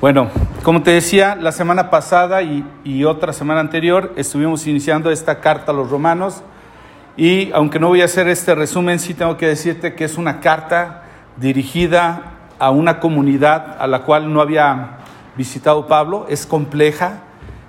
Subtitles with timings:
[0.00, 0.30] Bueno,
[0.62, 5.72] como te decía, la semana pasada y, y, otra semana anterior estuvimos iniciando esta carta
[5.72, 6.42] a los romanos
[7.18, 10.40] y aunque no voy a hacer este resumen, sí tengo que decirte que es una
[10.40, 11.02] carta
[11.36, 15.00] dirigida a una comunidad a la cual no había
[15.36, 17.24] visitado Pablo, es compleja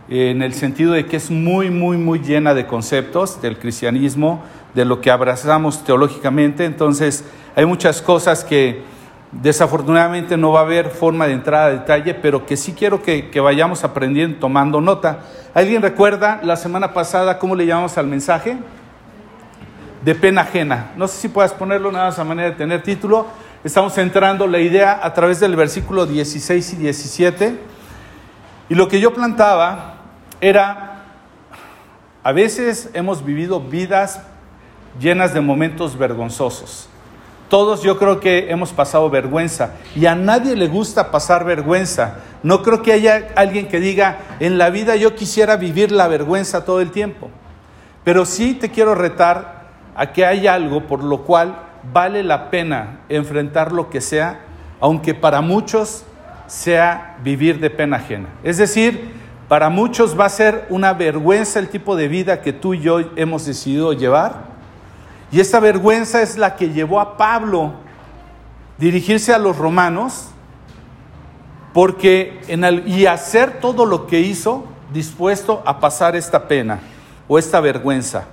[0.08, 4.42] eh, en el sentido de que es muy, muy, muy llena de conceptos del cristianismo,
[4.74, 7.26] de lo que abrazamos teológicamente, entonces
[7.58, 8.90] hay muchas cosas que
[9.32, 13.40] Desafortunadamente no va a haber forma de entrada a detalle, pero que sí quiero que,
[13.40, 15.20] vayamos aprendiendo, tomando nota.
[15.54, 18.58] ¿Alguien recuerda la semana pasada cómo le llamamos al mensaje?
[20.04, 20.92] De pena ajena.
[20.98, 23.28] No sé si puedas ponerlo nada más manera de tener título.
[23.64, 27.60] Estamos centrando la idea a través del versículo 16 y 17.
[28.68, 29.96] Y lo que yo plantaba
[30.42, 31.04] era,
[32.22, 34.22] a veces hemos vivido vidas
[35.00, 36.91] llenas de momentos vergonzosos.
[37.52, 42.20] Todos yo creo que hemos pasado vergüenza y a nadie le gusta pasar vergüenza.
[42.44, 46.64] No creo que haya alguien que diga, en la vida yo quisiera vivir la vergüenza
[46.64, 47.30] todo el tiempo.
[48.06, 49.68] Pero sí te quiero retar
[49.98, 51.58] a que hay algo por lo cual
[51.92, 54.46] vale la pena enfrentar lo que sea,
[54.80, 56.06] aunque para muchos
[56.48, 58.30] sea vivir de pena ajena.
[58.44, 59.12] Es decir,
[59.50, 63.02] para muchos va a ser una vergüenza el tipo de vida que tú y yo
[63.18, 64.51] hemos decidido llevar
[65.32, 67.74] y esta vergüenza es la que llevó a Pablo
[68.78, 70.28] dirigirse a los romanos
[71.74, 76.80] porque en y hacer todo lo que hizo dispuesto a pasar esta pena
[77.28, 78.26] o esta vergüenza.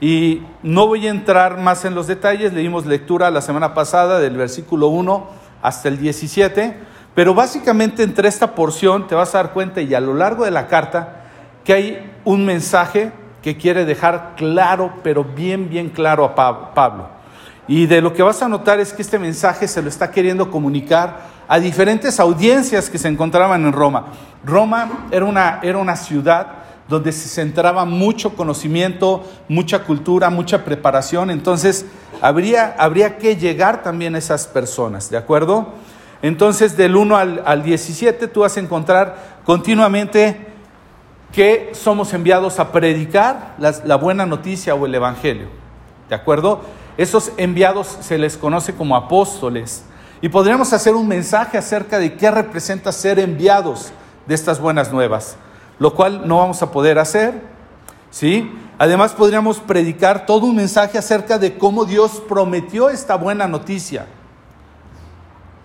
[0.00, 4.36] Y no voy a entrar más en los detalles, leímos lectura la semana pasada del
[4.36, 5.28] versículo 1
[5.62, 6.76] hasta el 17,
[7.14, 10.50] pero básicamente entre esta porción te vas a dar cuenta y a lo largo de
[10.50, 11.26] la carta
[11.64, 17.08] que hay un mensaje que quiere dejar claro, pero bien, bien claro a Pablo.
[17.66, 20.50] Y de lo que vas a notar es que este mensaje se lo está queriendo
[20.50, 24.06] comunicar a diferentes audiencias que se encontraban en Roma.
[24.44, 26.46] Roma era una, era una ciudad
[26.88, 31.86] donde se centraba mucho conocimiento, mucha cultura, mucha preparación, entonces
[32.20, 35.68] habría, habría que llegar también a esas personas, ¿de acuerdo?
[36.22, 40.49] Entonces del 1 al, al 17 tú vas a encontrar continuamente
[41.32, 45.48] que somos enviados a predicar la, buena noticia o el Evangelio.
[46.08, 46.60] ¿De acuerdo?
[46.96, 49.84] Esos enviados se les conoce como apóstoles.
[50.20, 53.92] Y podríamos hacer un mensaje acerca de qué representa ser enviados
[54.26, 55.36] de estas buenas nuevas,
[55.78, 57.40] lo cual no vamos a poder hacer.
[58.10, 58.52] ¿sí?
[58.78, 64.06] Además podríamos predicar todo un mensaje acerca de cómo Dios prometió esta buena noticia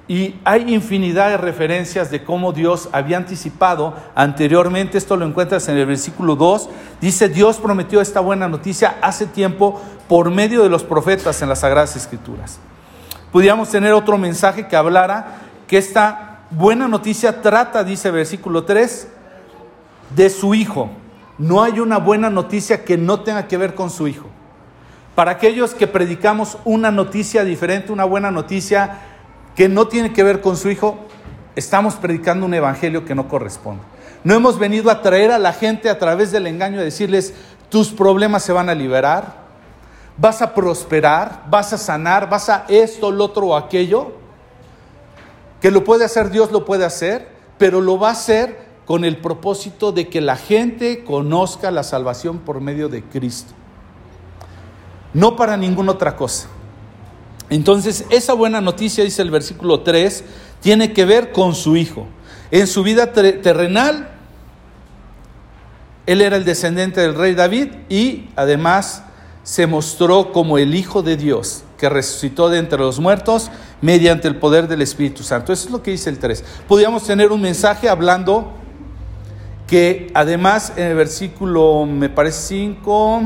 [0.08, 5.78] y hay infinidad de referencias de cómo Dios había anticipado anteriormente, esto lo encuentras en
[5.78, 6.70] el versículo 2,
[7.02, 11.60] dice Dios prometió esta buena noticia hace tiempo por medio de los profetas en las
[11.60, 12.60] Sagradas Escrituras.
[13.32, 19.08] Pudiéramos tener otro mensaje que hablara que esta buena noticia trata, dice el versículo 3,
[20.16, 20.92] de su Hijo.
[21.38, 24.28] No hay una buena noticia que no tenga que ver con su Hijo.
[25.16, 29.00] Para aquellos que predicamos una noticia diferente, una buena noticia,
[29.56, 30.98] que no tiene que ver con su hijo,
[31.56, 33.84] estamos predicando un evangelio que no corresponde.
[34.24, 37.34] No hemos venido a traer a la gente a través del engaño a decirles,
[37.70, 39.46] tus problemas se van a liberar,
[40.18, 44.14] vas a prosperar, vas a sanar, vas a esto, lo otro o aquello.
[45.62, 49.18] Que lo puede hacer Dios, lo puede hacer, pero lo va a hacer con el
[49.18, 53.54] propósito de que la gente conozca la salvación por medio de Cristo.
[55.14, 56.50] No para ninguna otra cosa.
[57.50, 60.24] Entonces, esa buena noticia, dice el versículo 3,
[60.62, 62.08] tiene que ver con su hijo.
[62.52, 64.10] En su vida terrenal,
[66.06, 69.04] él era el descendiente del rey David y además
[69.44, 73.52] se mostró como el Hijo de Dios, que resucitó de entre los muertos
[73.82, 75.54] mediante el poder del Espíritu Santo.
[75.54, 76.44] Eso es lo que dice el 3.
[76.68, 78.54] Podríamos tener un mensaje hablando
[79.68, 83.22] que además en el versículo, me parece 5,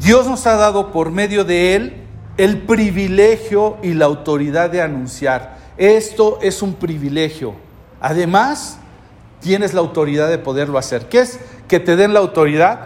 [0.00, 2.04] Dios nos ha dado por medio de Él
[2.36, 5.58] el privilegio y la autoridad de anunciar.
[5.76, 7.54] Esto es un privilegio.
[8.00, 8.78] Además,
[9.40, 11.08] tienes la autoridad de poderlo hacer.
[11.08, 12.80] ¿Qué es que te den la autoridad?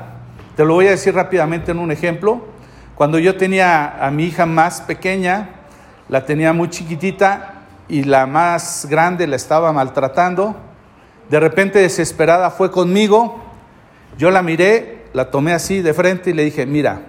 [0.56, 2.47] Te lo voy a decir rápidamente en un ejemplo.
[2.94, 5.50] Cuando yo tenía a mi hija más pequeña,
[6.09, 10.56] la tenía muy chiquitita y la más grande la estaba maltratando,
[11.29, 13.43] de repente desesperada fue conmigo,
[14.17, 17.03] yo la miré la tomé así de frente y le dije, mira,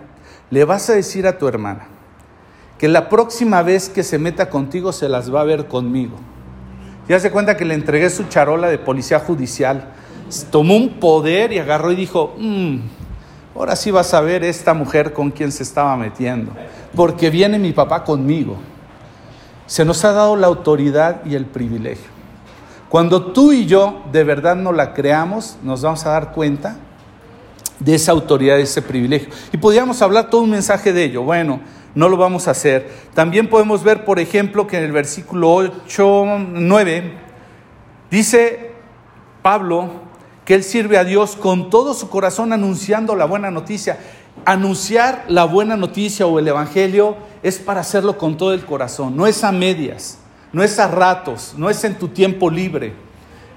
[0.50, 1.88] le vas a decir a tu hermana
[2.78, 6.18] que la próxima vez que se meta contigo se las va a ver conmigo.
[7.08, 9.94] Ya se cuenta que le entregué su charola de policía judicial.
[10.52, 12.78] Tomó un poder y agarró y dijo, mm,
[13.56, 16.52] ahora sí vas a ver esta mujer con quien se estaba metiendo,
[16.96, 18.58] porque viene mi papá conmigo.
[19.66, 22.12] se nos ha dado la autoridad y el privilegio.
[22.90, 26.78] Cuando tú y yo de verdad no la creamos, nos vamos a dar cuenta
[27.80, 29.30] de esa autoridad, de ese privilegio.
[29.52, 31.24] Y podríamos hablar todo un mensaje de ello.
[31.24, 31.60] Bueno,
[31.96, 32.90] no lo vamos a hacer.
[33.14, 37.14] También podemos ver, por ejemplo, que en el versículo 8, 9,
[38.10, 38.72] dice
[39.42, 39.90] Pablo
[40.46, 43.98] que él sirve a Dios con todo su corazón anunciando la buena noticia.
[44.46, 49.28] Anunciar la buena noticia o el Evangelio es para hacerlo con todo el corazón, no
[49.28, 50.18] es a medias,
[50.52, 52.94] no es a ratos, no es en tu tiempo libre,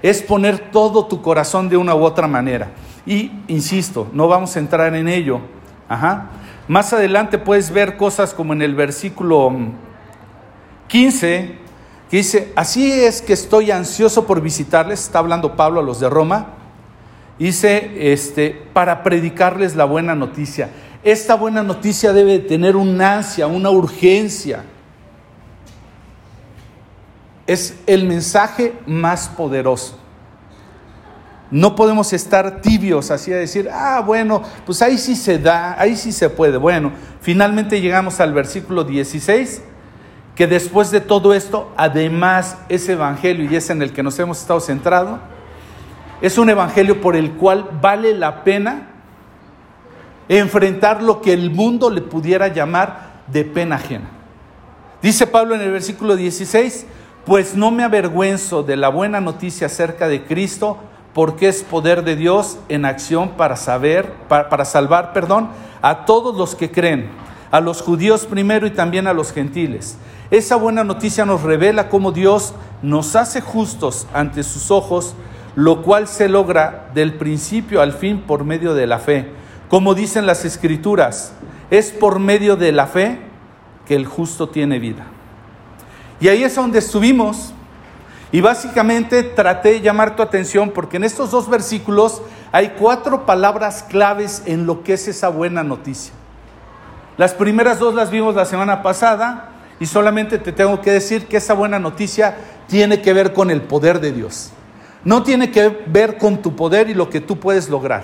[0.01, 2.71] es poner todo tu corazón de una u otra manera.
[3.07, 5.39] Y, insisto, no vamos a entrar en ello.
[5.87, 6.29] Ajá.
[6.67, 9.49] Más adelante puedes ver cosas como en el versículo
[10.89, 11.55] 15,
[12.11, 16.09] que dice, así es que estoy ansioso por visitarles, está hablando Pablo a los de
[16.09, 16.47] Roma,
[17.39, 20.69] dice, este, para predicarles la buena noticia.
[21.01, 24.65] Esta buena noticia debe tener una ansia, una urgencia.
[27.45, 29.97] Es el mensaje más poderoso.
[31.49, 35.95] No podemos estar tibios así a decir, ah, bueno, pues ahí sí se da, ahí
[35.95, 36.57] sí se puede.
[36.57, 36.91] Bueno,
[37.21, 39.61] finalmente llegamos al versículo 16,
[40.35, 44.39] que después de todo esto, además ese evangelio, y es en el que nos hemos
[44.39, 45.19] estado centrado,
[46.21, 48.89] es un evangelio por el cual vale la pena
[50.27, 54.09] enfrentar lo que el mundo le pudiera llamar de pena ajena.
[55.01, 56.85] Dice Pablo en el versículo 16,
[57.25, 60.77] pues no me avergüenzo de la buena noticia acerca de Cristo,
[61.17, 65.49] porque es poder de Dios en acción para saber, para, salvar, perdón,
[65.81, 67.09] a todos los que creen,
[67.49, 69.97] a los judíos primero y también a los gentiles.
[70.29, 72.53] Esa buena noticia nos revela cómo Dios
[72.83, 75.15] nos hace justos ante sus ojos,
[75.55, 79.31] lo cual se logra del principio al fin por medio de la fe.
[79.69, 81.33] Como dicen las escrituras,
[81.71, 83.17] es por medio de la fe
[83.87, 85.07] que el justo tiene vida.
[86.19, 87.55] Y ahí es donde estuvimos
[88.31, 92.21] y básicamente traté de llamar tu atención porque en estos dos versículos
[92.51, 96.13] hay cuatro palabras claves en lo que es esa buena noticia.
[97.17, 101.37] Las primeras dos las vimos la semana pasada y solamente te tengo que decir que
[101.37, 102.37] esa buena noticia
[102.67, 104.51] tiene que ver con el poder de Dios.
[105.03, 108.03] No tiene que ver con tu poder y lo que tú puedes lograr.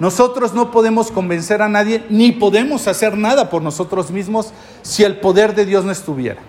[0.00, 4.52] Nosotros no podemos convencer a nadie ni podemos hacer nada por nosotros mismos
[4.82, 6.40] si el poder de Dios no estuviera.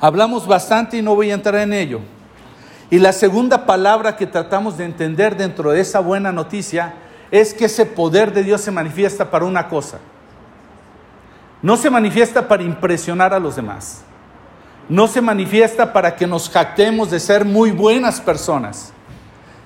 [0.00, 2.00] Hablamos bastante y no voy a entrar en ello.
[2.90, 6.94] Y la segunda palabra que tratamos de entender dentro de esa buena noticia
[7.30, 9.98] es que ese poder de Dios se manifiesta para una cosa.
[11.60, 14.02] No se manifiesta para impresionar a los demás.
[14.88, 18.92] No se manifiesta para que nos jactemos de ser muy buenas personas.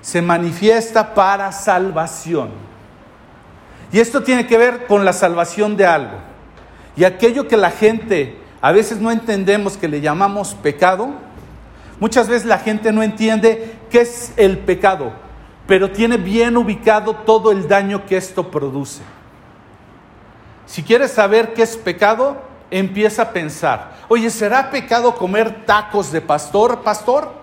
[0.01, 2.49] Se manifiesta para salvación.
[3.91, 6.17] Y esto tiene que ver con la salvación de algo.
[6.97, 11.09] Y aquello que la gente a veces no entendemos que le llamamos pecado.
[11.99, 15.11] Muchas veces la gente no entiende qué es el pecado,
[15.67, 19.01] pero tiene bien ubicado todo el daño que esto produce.
[20.65, 26.21] Si quieres saber qué es pecado, empieza a pensar, oye, ¿será pecado comer tacos de
[26.21, 27.33] pastor, pastor?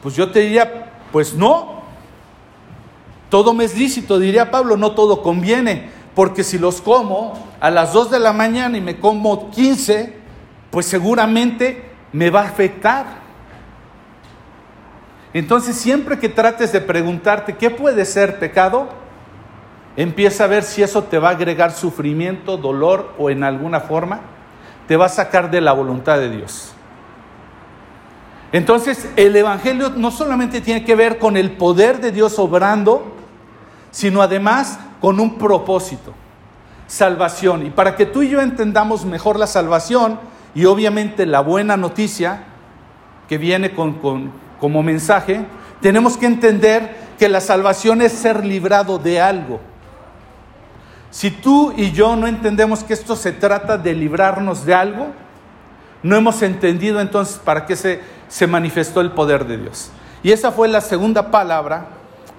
[0.00, 1.82] Pues yo te diría, pues no.
[3.28, 7.92] Todo me es lícito, diría Pablo, no todo conviene porque si los como a las
[7.92, 10.14] 2 de la mañana y me como 15,
[10.70, 13.04] pues seguramente me va a afectar.
[15.34, 18.88] Entonces siempre que trates de preguntarte qué puede ser pecado,
[19.94, 24.20] empieza a ver si eso te va a agregar sufrimiento, dolor o en alguna forma
[24.88, 26.72] te va a sacar de la voluntad de Dios.
[28.52, 33.12] Entonces el Evangelio no solamente tiene que ver con el poder de Dios obrando,
[33.90, 36.14] sino además con un propósito,
[36.86, 37.66] salvación.
[37.66, 40.18] Y para que tú y yo entendamos mejor la salvación
[40.54, 42.44] y obviamente la buena noticia
[43.28, 45.44] que viene con, como mensaje,
[45.80, 49.60] tenemos que entender que la salvación es ser librado de algo.
[51.10, 55.08] Si tú y yo no entendemos que esto se trata de librarnos de algo,
[56.02, 59.90] no hemos entendido entonces para qué se, se manifestó el poder de Dios.
[60.22, 61.86] Y esa fue la segunda palabra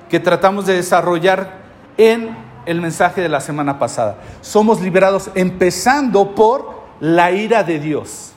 [0.09, 1.53] que tratamos de desarrollar
[1.97, 4.17] en el mensaje de la semana pasada.
[4.41, 8.33] Somos liberados empezando por la ira de Dios.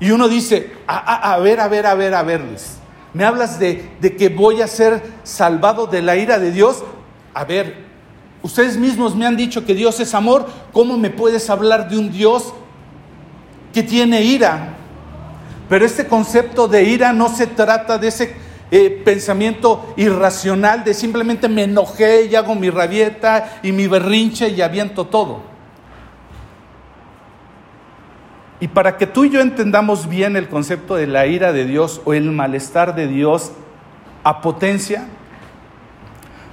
[0.00, 2.76] Y uno dice, a, ver, a ver, a ver, a verles.
[3.14, 6.82] ¿Me hablas de, de que voy a ser salvado de la ira de Dios?
[7.32, 7.86] A ver,
[8.42, 10.46] ustedes mismos me han dicho que Dios es amor.
[10.72, 12.52] ¿Cómo me puedes hablar de un Dios
[13.72, 14.74] que tiene ira?
[15.68, 18.36] Pero este concepto de ira no se trata de ese
[18.70, 24.60] eh, pensamiento irracional de simplemente me enojé y hago mi rabieta y mi berrinche y
[24.60, 25.42] aviento todo.
[28.58, 32.00] Y para que tú y yo entendamos bien el concepto de la ira de Dios
[32.04, 33.52] o el malestar de Dios
[34.24, 35.06] a potencia,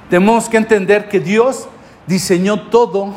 [0.10, 1.68] tenemos que entender que Dios
[2.06, 3.14] diseñó todo,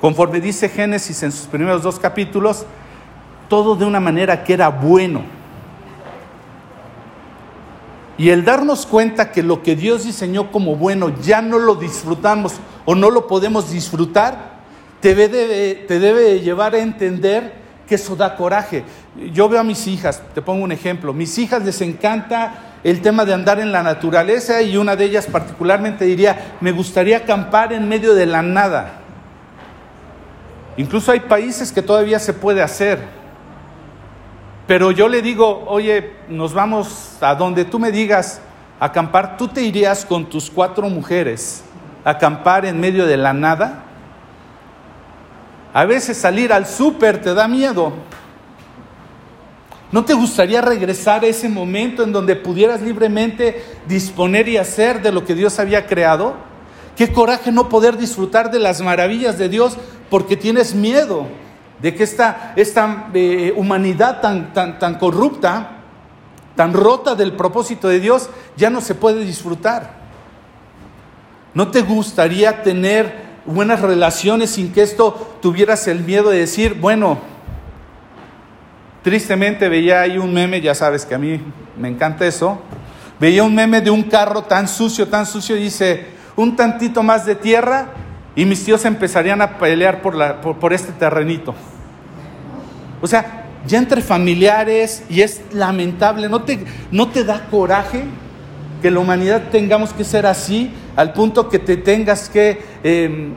[0.00, 2.66] conforme dice Génesis en sus primeros dos capítulos,
[3.48, 5.22] todo de una manera que era bueno.
[8.20, 12.52] Y el darnos cuenta que lo que Dios diseñó como bueno ya no lo disfrutamos
[12.84, 14.60] o no lo podemos disfrutar,
[15.00, 17.54] te debe, te debe llevar a entender
[17.88, 18.84] que eso da coraje.
[19.32, 23.24] Yo veo a mis hijas, te pongo un ejemplo, mis hijas les encanta el tema
[23.24, 27.88] de andar en la naturaleza y una de ellas particularmente diría, me gustaría acampar en
[27.88, 29.00] medio de la nada.
[30.76, 32.98] Incluso hay países que todavía se puede hacer.
[34.70, 38.40] Pero yo le digo, oye, nos vamos a donde tú me digas
[38.78, 41.64] acampar, tú te irías con tus cuatro mujeres
[42.04, 43.82] a acampar en medio de la nada.
[45.74, 47.92] A veces salir al súper te da miedo.
[49.90, 55.10] ¿No te gustaría regresar a ese momento en donde pudieras libremente disponer y hacer de
[55.10, 56.34] lo que Dios había creado?
[56.94, 59.76] Qué coraje no poder disfrutar de las maravillas de Dios
[60.08, 61.26] porque tienes miedo
[61.82, 65.78] de que esta, esta eh, humanidad tan, tan, tan corrupta,
[66.56, 69.98] tan rota del propósito de Dios, ya no se puede disfrutar.
[71.54, 77.18] ¿No te gustaría tener buenas relaciones sin que esto tuvieras el miedo de decir, bueno,
[79.02, 81.40] Tristemente veía ahí un meme, ya sabes que a mí
[81.78, 82.60] me encanta eso.
[83.18, 86.06] Veía un meme de un carro tan sucio, tan sucio, y dice,
[86.36, 87.88] un tantito más de tierra
[88.34, 91.54] y mis tíos empezarían a pelear por, la, por, este terrenito.
[93.00, 98.04] O sea, ya entre familiares, y es lamentable, ¿no te, no te da coraje
[98.82, 103.34] que la humanidad tengamos que ser así, al punto que te tengas que em,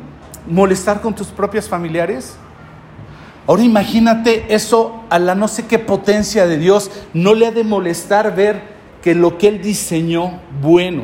[0.48, 2.36] molestar con tus propios familiares?
[3.46, 7.66] Ahora imagínate eso a la no sé qué potencia de Dios, no le ha de
[7.66, 8.62] molestar ver
[9.02, 11.04] que lo que Él diseñó bueno.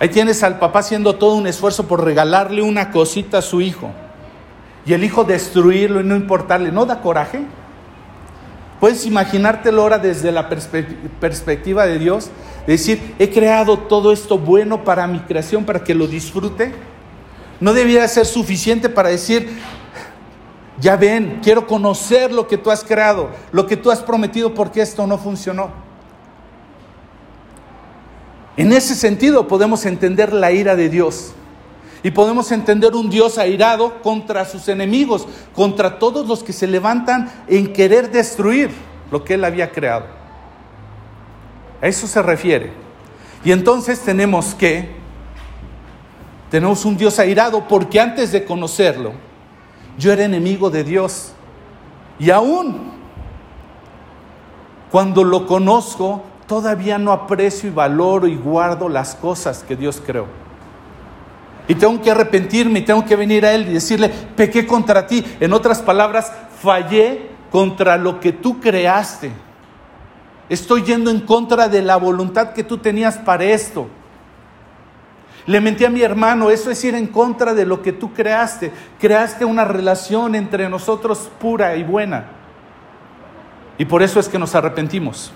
[0.00, 3.90] Ahí tienes al papá haciendo todo un esfuerzo por regalarle una cosita a su hijo
[4.84, 7.42] y el hijo destruirlo y no importarle, ¿no da coraje?
[8.80, 12.30] Puedes imaginártelo ahora desde la perspectiva de Dios,
[12.66, 16.72] decir, he creado todo esto bueno para mi creación, para que lo disfrute.
[17.60, 19.48] No debiera ser suficiente para decir,
[20.80, 24.82] ya ven, quiero conocer lo que tú has creado, lo que tú has prometido porque
[24.82, 25.70] esto no funcionó.
[28.56, 31.34] En ese sentido podemos entender la ira de Dios
[32.02, 37.30] y podemos entender un Dios airado contra sus enemigos, contra todos los que se levantan
[37.46, 38.70] en querer destruir
[39.10, 40.06] lo que Él había creado.
[41.80, 42.72] A eso se refiere.
[43.44, 44.90] Y entonces tenemos que,
[46.50, 49.12] tenemos un Dios airado porque antes de conocerlo,
[49.96, 51.32] yo era enemigo de Dios.
[52.18, 52.92] Y aún
[54.90, 60.41] cuando lo conozco, todavía no aprecio y valoro y guardo las cosas que Dios creó.
[61.68, 65.24] Y tengo que arrepentirme y tengo que venir a Él y decirle, pequé contra ti.
[65.40, 69.30] En otras palabras, fallé contra lo que tú creaste.
[70.48, 73.88] Estoy yendo en contra de la voluntad que tú tenías para esto.
[75.46, 78.72] Le mentí a mi hermano, eso es ir en contra de lo que tú creaste.
[79.00, 82.26] Creaste una relación entre nosotros pura y buena.
[83.78, 85.32] Y por eso es que nos arrepentimos.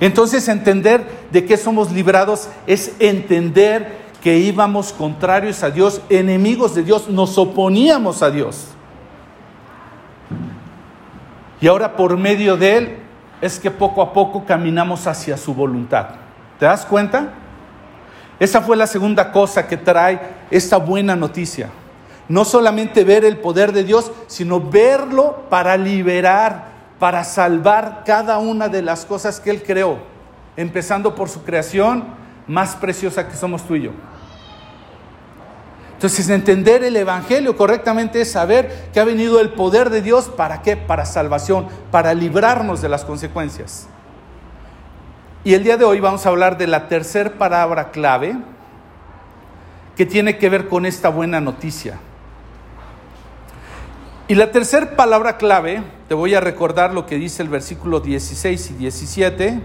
[0.00, 6.82] Entonces entender de qué somos librados es entender que íbamos contrarios a Dios, enemigos de
[6.82, 8.68] Dios, nos oponíamos a Dios.
[11.60, 12.98] Y ahora por medio de Él
[13.42, 16.06] es que poco a poco caminamos hacia su voluntad.
[16.58, 17.34] ¿Te das cuenta?
[18.40, 20.18] Esa fue la segunda cosa que trae
[20.50, 21.68] esta buena noticia.
[22.26, 28.70] No solamente ver el poder de Dios, sino verlo para liberar, para salvar cada una
[28.70, 29.98] de las cosas que Él creó,
[30.56, 32.04] empezando por su creación
[32.46, 33.90] más preciosa que somos tú y yo.
[35.94, 40.60] Entonces, entender el Evangelio correctamente es saber que ha venido el poder de Dios para
[40.60, 40.76] qué?
[40.76, 43.86] Para salvación, para librarnos de las consecuencias.
[45.44, 48.36] Y el día de hoy vamos a hablar de la tercera palabra clave
[49.96, 51.98] que tiene que ver con esta buena noticia.
[54.26, 58.70] Y la tercera palabra clave, te voy a recordar lo que dice el versículo 16
[58.70, 59.60] y 17.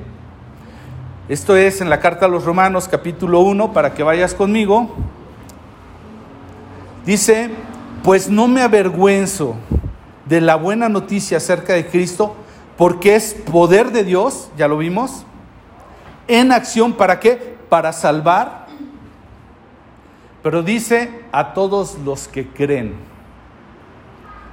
[1.29, 4.95] Esto es en la carta a los Romanos capítulo 1, para que vayas conmigo.
[7.09, 7.49] Dice,
[8.03, 9.55] pues no me avergüenzo
[10.25, 12.35] de la buena noticia acerca de Cristo,
[12.77, 15.25] porque es poder de Dios, ya lo vimos,
[16.27, 17.57] en acción para qué?
[17.67, 18.67] Para salvar.
[20.43, 22.93] Pero dice a todos los que creen.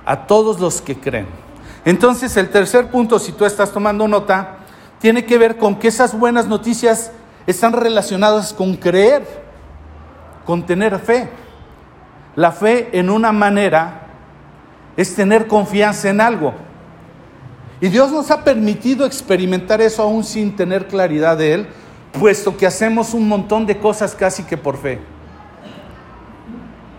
[0.07, 1.27] a todos los que creen.
[1.85, 4.61] Entonces el tercer punto, si tú estás tomando nota,
[4.99, 7.13] tiene que ver con que esas buenas noticias
[7.47, 9.27] están relacionadas con creer,
[10.47, 11.29] con tener fe.
[12.37, 14.07] La fe en una manera
[14.97, 16.55] es tener confianza en algo.
[17.81, 21.66] Y Dios nos ha permitido experimentar eso aún sin tener claridad de Él,
[22.19, 24.99] puesto que hacemos un montón de cosas casi que por fe.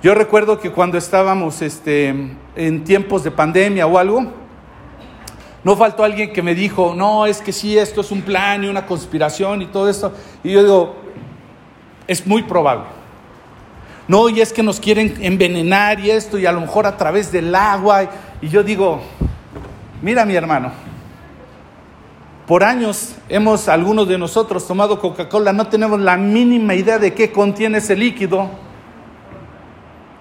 [0.03, 4.31] Yo recuerdo que cuando estábamos este, en tiempos de pandemia o algo,
[5.63, 8.67] no faltó alguien que me dijo, no, es que sí, esto es un plan y
[8.67, 10.13] una conspiración y todo esto.
[10.43, 10.95] Y yo digo,
[12.07, 12.96] es muy probable.
[14.07, 17.31] No, y es que nos quieren envenenar y esto, y a lo mejor a través
[17.31, 18.09] del agua.
[18.41, 19.01] Y yo digo,
[20.01, 20.71] mira mi hermano,
[22.47, 27.33] por años hemos, algunos de nosotros, tomado Coca-Cola, no tenemos la mínima idea de qué
[27.33, 28.49] contiene ese líquido.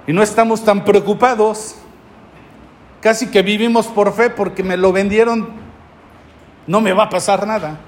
[0.09, 1.77] Y no estamos tan preocupados.
[3.01, 5.49] Casi que vivimos por fe porque me lo vendieron,
[6.67, 7.79] no me va a pasar nada.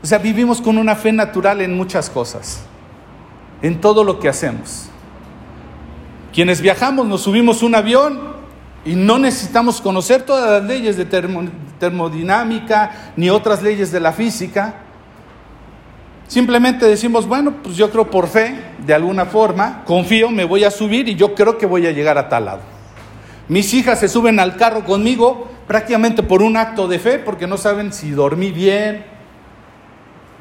[0.00, 2.64] O sea, vivimos con una fe natural en muchas cosas,
[3.62, 4.88] en todo lo que hacemos.
[6.32, 8.20] Quienes viajamos, nos subimos un avión
[8.84, 11.06] y no necesitamos conocer todas las leyes de
[11.78, 14.74] termodinámica ni otras leyes de la física.
[16.26, 18.54] Simplemente decimos, bueno, pues yo creo por fe,
[18.86, 22.18] de alguna forma, confío, me voy a subir y yo creo que voy a llegar
[22.18, 22.60] a tal lado.
[23.48, 27.56] Mis hijas se suben al carro conmigo prácticamente por un acto de fe, porque no
[27.56, 29.06] saben si dormí bien,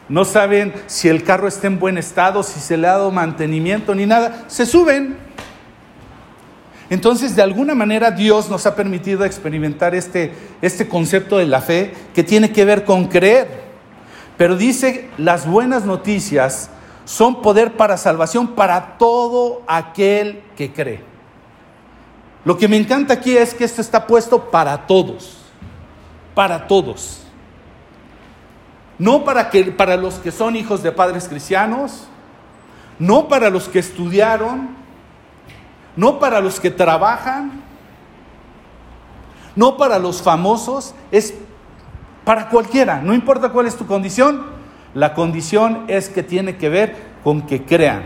[0.09, 3.95] no saben si el carro está en buen estado, si se le ha dado mantenimiento
[3.95, 4.45] ni nada.
[4.47, 5.17] Se suben.
[6.89, 11.93] Entonces, de alguna manera, Dios nos ha permitido experimentar este, este concepto de la fe
[12.13, 13.67] que tiene que ver con creer.
[14.37, 16.69] Pero dice, las buenas noticias
[17.03, 21.01] son poder para salvación para todo aquel que cree.
[22.45, 25.37] Lo que me encanta aquí es que esto está puesto para todos,
[26.33, 27.23] para todos.
[28.97, 32.05] No para, que, para los que son hijos de padres cristianos,
[32.99, 34.69] no para los que estudiaron,
[35.97, 37.63] no para los que trabajan,
[39.55, 41.33] no para los famosos, es
[42.23, 44.45] para cualquiera, no importa cuál es tu condición,
[44.93, 48.03] la condición es que tiene que ver con que crean.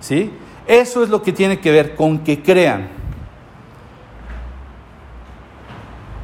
[0.00, 0.32] ¿Sí?
[0.66, 2.88] Eso es lo que tiene que ver con que crean.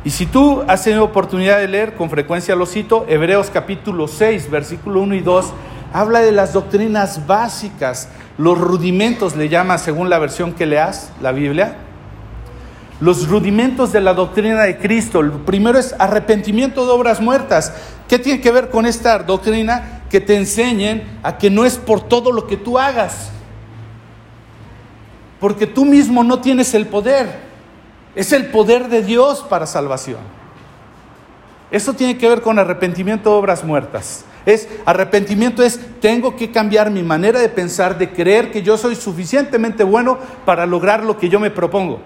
[0.04, 4.50] Y si tú has tenido oportunidad de leer, con frecuencia lo cito, Hebreos capítulo 6,
[4.50, 5.52] versículo 1 y 2,
[5.92, 11.32] habla de las doctrinas básicas, los rudimentos le llama según la versión que leas, la
[11.32, 11.76] Biblia.
[13.00, 15.20] Los rudimentos de la doctrina de Cristo.
[15.20, 17.72] El primero es arrepentimiento de obras muertas.
[18.08, 20.02] ¿Qué tiene que ver con esta doctrina?
[20.08, 23.30] Que te enseñen a que no es por todo lo que tú hagas.
[25.40, 27.40] Porque tú mismo no tienes el poder.
[28.14, 30.20] Es el poder de Dios para salvación.
[31.72, 34.24] Eso tiene que ver con arrepentimiento de obras muertas.
[34.48, 38.96] Es arrepentimiento es tengo que cambiar mi manera de pensar, de creer que yo soy
[38.96, 42.00] suficientemente bueno para lograr lo que yo me propongo.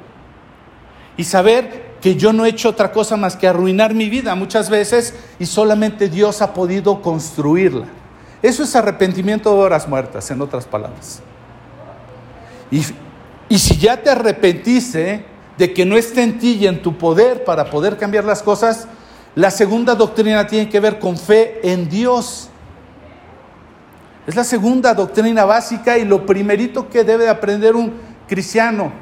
[1.16, 4.70] Y saber que yo no he hecho otra cosa más que arruinar mi vida muchas
[4.70, 7.86] veces y solamente Dios ha podido construirla.
[8.42, 11.22] Eso es arrepentimiento de obras muertas, en otras palabras.
[12.72, 12.82] Y,
[13.48, 15.26] y si ya te arrepentiste,
[15.58, 18.88] de que no esté en ti y en tu poder para poder cambiar las cosas,
[19.34, 22.50] la segunda doctrina tiene que ver con fe en Dios.
[24.26, 27.92] Es la segunda doctrina básica y lo primerito que debe aprender un
[28.28, 28.92] cristiano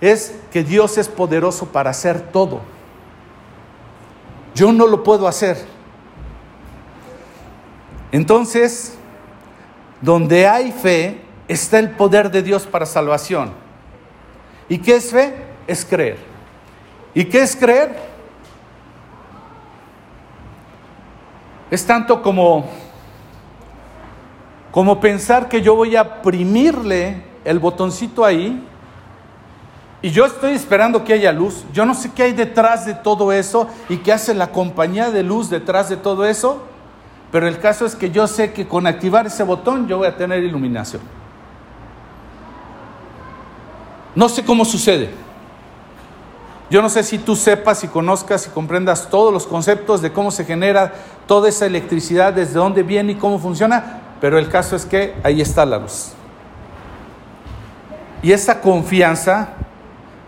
[0.00, 2.60] es que Dios es poderoso para hacer todo.
[4.54, 5.64] Yo no lo puedo hacer.
[8.12, 8.96] Entonces,
[10.00, 13.52] donde hay fe, está el poder de Dios para salvación.
[14.68, 15.34] ¿Y qué es fe?
[15.66, 16.18] Es creer.
[17.14, 18.15] ¿Y qué es creer?
[21.70, 22.66] Es tanto como,
[24.70, 28.62] como pensar que yo voy a primirle el botoncito ahí
[30.02, 31.64] y yo estoy esperando que haya luz.
[31.72, 35.22] Yo no sé qué hay detrás de todo eso y qué hace la compañía de
[35.22, 36.62] luz detrás de todo eso,
[37.32, 40.16] pero el caso es que yo sé que con activar ese botón yo voy a
[40.16, 41.02] tener iluminación.
[44.14, 45.25] No sé cómo sucede.
[46.68, 50.30] Yo no sé si tú sepas y conozcas y comprendas todos los conceptos de cómo
[50.30, 50.92] se genera
[51.26, 55.40] toda esa electricidad, desde dónde viene y cómo funciona, pero el caso es que ahí
[55.40, 56.12] está la luz.
[58.22, 59.50] Y esa confianza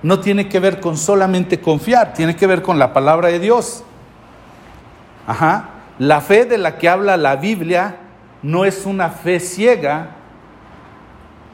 [0.03, 3.83] no tiene que ver con solamente confiar, tiene que ver con la palabra de Dios.
[5.27, 5.71] Ajá.
[5.99, 7.97] La fe de la que habla la Biblia
[8.43, 10.11] no es una fe ciega,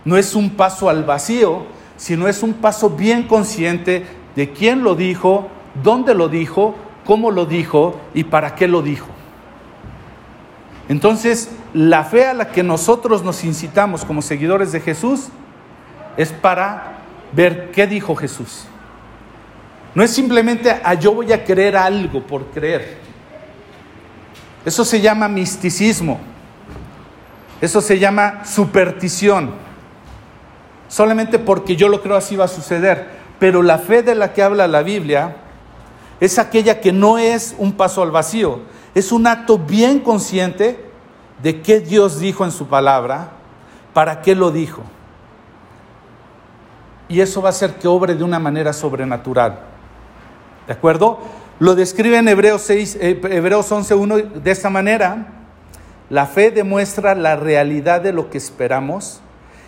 [0.04, 1.64] no es un paso al vacío,
[1.96, 4.04] sino es un paso bien consciente
[4.36, 5.48] de quién lo dijo,
[5.82, 9.08] dónde lo dijo, cómo lo dijo y para qué lo dijo.
[10.88, 15.28] Entonces, la fe a la que nosotros nos incitamos como seguidores de Jesús
[16.16, 16.98] es para
[17.32, 18.66] ver qué dijo Jesús.
[19.94, 22.98] No es simplemente a ah, yo voy a creer algo por creer.
[24.64, 26.20] Eso se llama misticismo.
[27.60, 29.52] Eso se llama superstición.
[30.88, 33.08] Solamente porque yo lo creo así va a suceder.
[33.38, 35.36] Pero la fe de la que habla la Biblia
[36.20, 38.60] es aquella que no es un paso al vacío,
[38.94, 40.84] es un acto bien consciente
[41.42, 43.32] de qué Dios dijo en su palabra,
[43.92, 44.82] para qué lo dijo.
[47.08, 49.58] Y eso va a hacer que obre de una manera sobrenatural.
[50.66, 51.18] ¿De acuerdo?
[51.58, 55.26] Lo describe en Hebreos, 6, eh, Hebreos 11.1 de esta manera.
[56.10, 59.20] La fe demuestra la realidad de lo que esperamos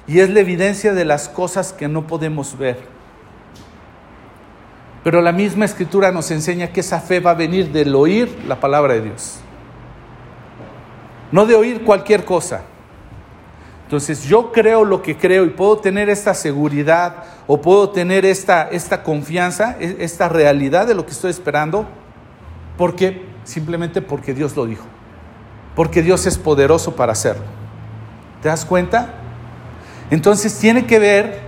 [0.07, 2.96] y es la evidencia de las cosas que no podemos ver.
[5.07, 8.59] Pero la misma escritura nos enseña que esa fe va a venir del oír la
[8.59, 9.39] palabra de Dios.
[11.31, 12.63] No de oír cualquier cosa.
[13.85, 18.69] Entonces yo creo lo que creo y puedo tener esta seguridad o puedo tener esta,
[18.69, 21.87] esta confianza, e, esta realidad de lo que estoy esperando,
[22.77, 24.87] porque simplemente porque Dios lo dijo,
[25.77, 27.45] porque Dios es poderoso para hacerlo.
[28.43, 29.11] ¿Te das cuenta?
[30.11, 31.46] Entonces tiene que ver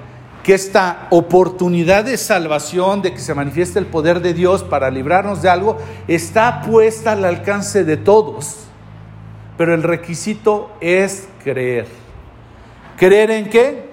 [0.49, 5.43] que esta oportunidad de salvación, de que se manifieste el poder de Dios para librarnos
[5.43, 8.61] de algo, está puesta al alcance de todos.
[9.59, 11.87] Pero el requisito es creer.
[12.97, 13.91] ¿Creer en qué?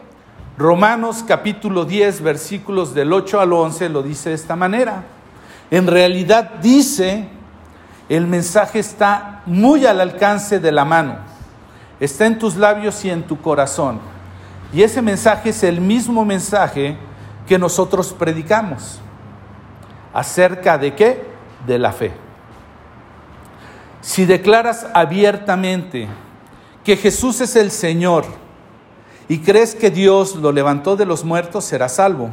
[0.57, 5.03] Romanos capítulo 10, versículos del 8 al 11 lo dice de esta manera.
[5.69, 7.27] En realidad dice,
[8.07, 11.17] el mensaje está muy al alcance de la mano,
[11.99, 14.14] está en tus labios y en tu corazón.
[14.73, 16.97] Y ese mensaje es el mismo mensaje
[17.47, 18.99] que nosotros predicamos.
[20.13, 21.23] ¿Acerca de qué?
[21.65, 22.11] De la fe.
[24.01, 26.07] Si declaras abiertamente
[26.83, 28.25] que Jesús es el Señor,
[29.27, 32.29] y crees que Dios lo levantó de los muertos, serás salvo.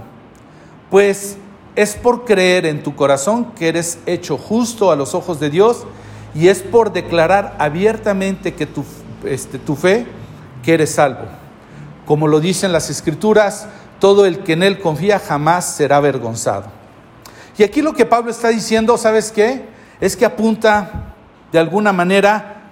[0.90, 1.38] Pues
[1.75, 5.87] es por creer en tu corazón que eres hecho justo a los ojos de Dios
[6.35, 8.85] y es por declarar abiertamente que tu,
[9.25, 10.07] este, tu fe
[10.62, 11.25] que eres salvo.
[12.06, 13.68] Como lo dicen las escrituras,
[14.00, 16.64] todo el que en él confía jamás será avergonzado.
[17.56, 19.68] Y aquí lo que Pablo está diciendo, ¿sabes qué?
[20.00, 21.14] Es que apunta
[21.52, 22.62] de alguna manera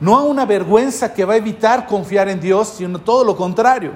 [0.00, 3.92] no a una vergüenza que va a evitar confiar en Dios, sino todo lo contrario.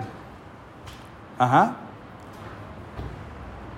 [1.39, 1.77] Ajá.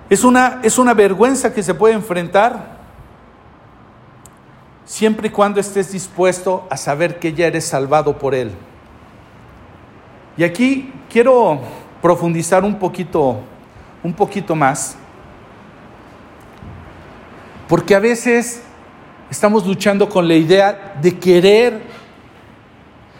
[0.09, 2.75] Es una, es una vergüenza que se puede enfrentar
[4.85, 8.51] siempre y cuando estés dispuesto a saber que ya eres salvado por Él.
[10.37, 11.61] Y aquí quiero
[12.01, 13.39] profundizar un poquito,
[14.03, 14.97] un poquito más,
[17.67, 18.61] porque a veces
[19.29, 21.81] estamos luchando con la idea de querer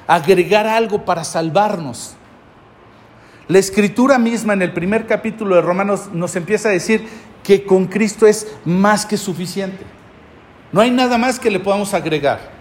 [0.08, 2.15] agregar algo para salvarnos.
[3.47, 7.08] La escritura misma en el primer capítulo de Romanos nos empieza a decir
[7.43, 9.84] que con Cristo es más que suficiente.
[10.71, 12.54] No hay nada más que le podamos agregar.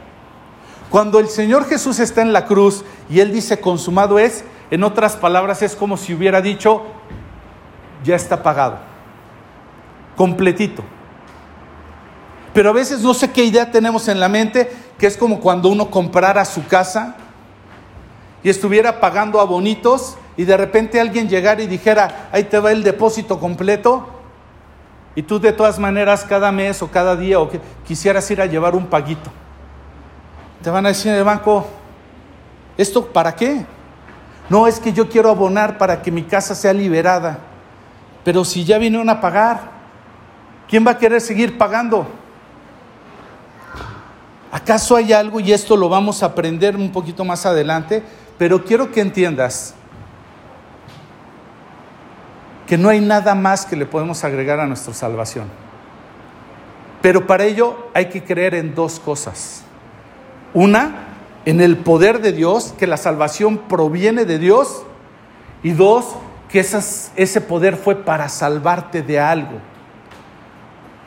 [0.95, 5.17] Cuando el Señor Jesús está en la cruz y Él dice consumado es, en otras
[5.17, 6.83] palabras es como si hubiera dicho,
[8.05, 8.79] ya está pagado,
[10.15, 10.85] completito.
[12.53, 15.69] Pero a veces no sé qué idea tenemos en la mente, que es como cuando
[15.69, 17.17] uno comprara su casa
[18.45, 22.71] y estuviera pagando a bonitos y de repente alguien llegara y dijera, ahí te va
[22.71, 24.11] el depósito completo,
[25.17, 27.51] y tú de todas maneras cada mes o cada día o
[27.85, 29.33] quisieras ir a llevar un paguito.
[30.65, 31.67] Te van a decir en el banco,
[32.79, 33.67] ¿esto para qué?
[34.49, 37.39] No, es que yo quiero abonar para que mi casa sea liberada.
[38.25, 39.61] Pero si ya vinieron a pagar,
[40.67, 42.07] ¿quién va a querer seguir pagando?
[44.51, 48.03] ¿Acaso hay algo, y esto lo vamos a aprender un poquito más adelante,
[48.39, 49.75] pero quiero que entiendas
[52.67, 55.47] que no hay nada más que le podemos agregar a nuestra salvación.
[57.03, 59.64] Pero para ello hay que creer en dos cosas.
[60.55, 61.09] Una,
[61.45, 64.85] en el poder de Dios, que la salvación proviene de Dios.
[65.63, 66.17] Y dos,
[66.49, 69.59] que ese poder fue para salvarte de algo.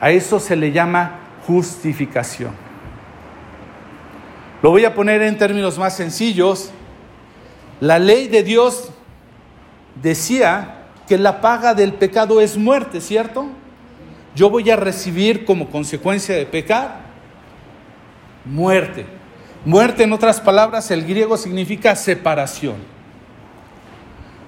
[0.00, 2.52] A eso se le llama justificación.
[4.62, 6.70] Lo voy a poner en términos más sencillos.
[7.80, 8.90] La ley de Dios
[10.02, 13.46] decía que la paga del pecado es muerte, ¿cierto?
[14.34, 17.00] Yo voy a recibir como consecuencia de pecar
[18.44, 19.17] muerte.
[19.64, 22.76] Muerte, en otras palabras, el griego significa separación.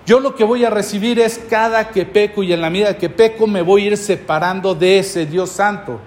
[0.06, 3.08] Yo lo que voy a recibir es cada que peco y en la medida que
[3.08, 6.00] peco me voy a ir separando de ese Dios santo.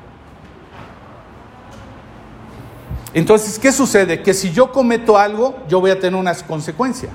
[3.13, 4.21] Entonces, ¿qué sucede?
[4.21, 7.11] Que si yo cometo algo, yo voy a tener unas consecuencias.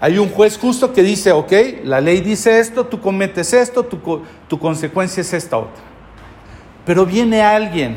[0.00, 1.52] Hay un juez justo que dice, ok,
[1.84, 5.82] la ley dice esto, tú cometes esto, tu, tu consecuencia es esta otra.
[6.84, 7.96] Pero viene alguien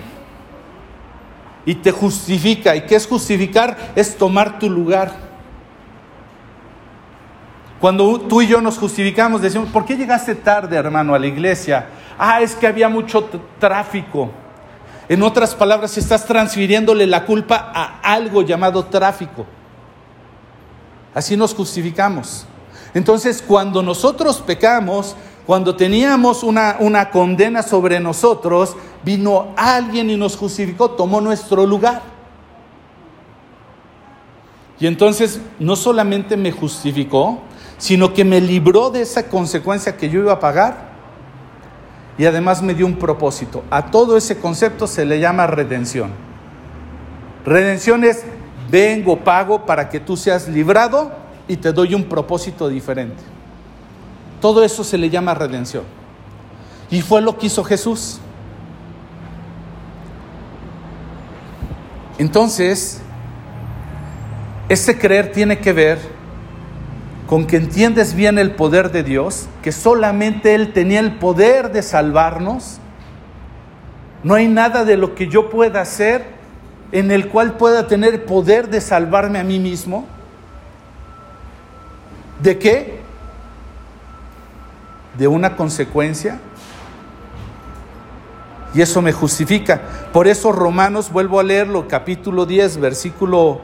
[1.65, 2.75] y te justifica.
[2.75, 3.77] ¿Y qué es justificar?
[3.95, 5.29] Es tomar tu lugar.
[7.79, 11.87] Cuando tú y yo nos justificamos, decimos, ¿por qué llegaste tarde, hermano, a la iglesia?
[12.17, 14.29] Ah, es que había mucho tráfico.
[15.07, 19.45] En otras palabras, estás transfiriéndole la culpa a algo llamado tráfico.
[21.13, 22.45] Así nos justificamos.
[22.93, 30.35] Entonces, cuando nosotros pecamos, cuando teníamos una, una, condena sobre nosotros, vino alguien y nos
[30.35, 32.01] justificó, tomó nuestro lugar.
[34.79, 37.39] Y entonces no solamente me justificó,
[37.77, 40.89] sino que me libró de esa consecuencia que yo iba a pagar
[42.17, 43.63] y además me dio un propósito.
[43.69, 46.11] A todo ese concepto se le llama redención.
[47.45, 48.23] Redención es
[48.69, 51.11] vengo, pago para que tú seas librado
[51.47, 53.23] y te doy un propósito diferente.
[54.41, 55.83] Todo eso se le llama redención.
[56.91, 58.19] Y fue lo que hizo Jesús.
[62.19, 63.01] Entonces,
[64.67, 65.97] ese creer tiene que ver
[67.27, 71.81] con que entiendes bien el poder de Dios, que solamente Él tenía el poder de
[71.81, 72.79] salvarnos,
[74.23, 76.25] no hay nada de lo que yo pueda hacer
[76.91, 80.05] en el cual pueda tener poder de salvarme a mí mismo.
[82.41, 82.99] ¿De qué?
[85.17, 86.39] De una consecuencia.
[88.73, 89.81] Y eso me justifica.
[90.13, 93.61] Por eso Romanos, vuelvo a leerlo, capítulo 10, versículo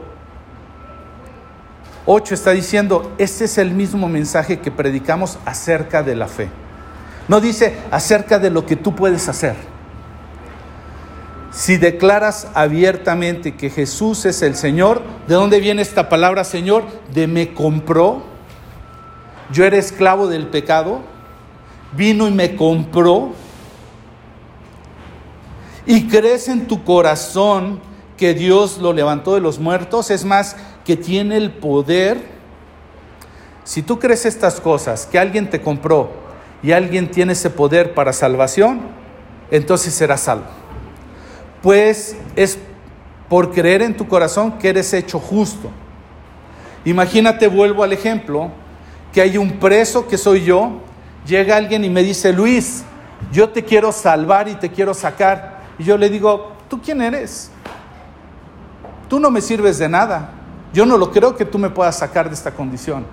[2.08, 6.50] 8 está diciendo, este es el mismo mensaje que predicamos acerca de la fe.
[7.28, 9.56] No dice acerca de lo que tú puedes hacer.
[11.52, 16.84] Si declaras abiertamente que Jesús es el Señor, ¿de dónde viene esta palabra Señor?
[17.14, 18.24] De me compró.
[19.52, 21.02] Yo era esclavo del pecado,
[21.96, 23.34] vino y me compró.
[25.86, 27.80] Y crees en tu corazón
[28.18, 32.24] que Dios lo levantó de los muertos, es más, que tiene el poder.
[33.64, 36.12] Si tú crees estas cosas, que alguien te compró
[36.64, 38.82] y alguien tiene ese poder para salvación,
[39.52, 40.46] entonces serás salvo.
[41.62, 42.58] Pues es
[43.30, 45.70] por creer en tu corazón que eres hecho justo.
[46.86, 48.52] Imagínate, vuelvo al ejemplo,
[49.12, 50.82] que hay un preso que soy yo,
[51.26, 52.84] llega alguien y me dice, Luis,
[53.32, 55.55] yo te quiero salvar y te quiero sacar.
[55.78, 57.52] Y yo le digo, ¿tú quién eres?
[59.10, 60.32] Tú no me sirves de nada.
[60.74, 63.06] Yo no lo creo que tú me puedas sacar de esta condición.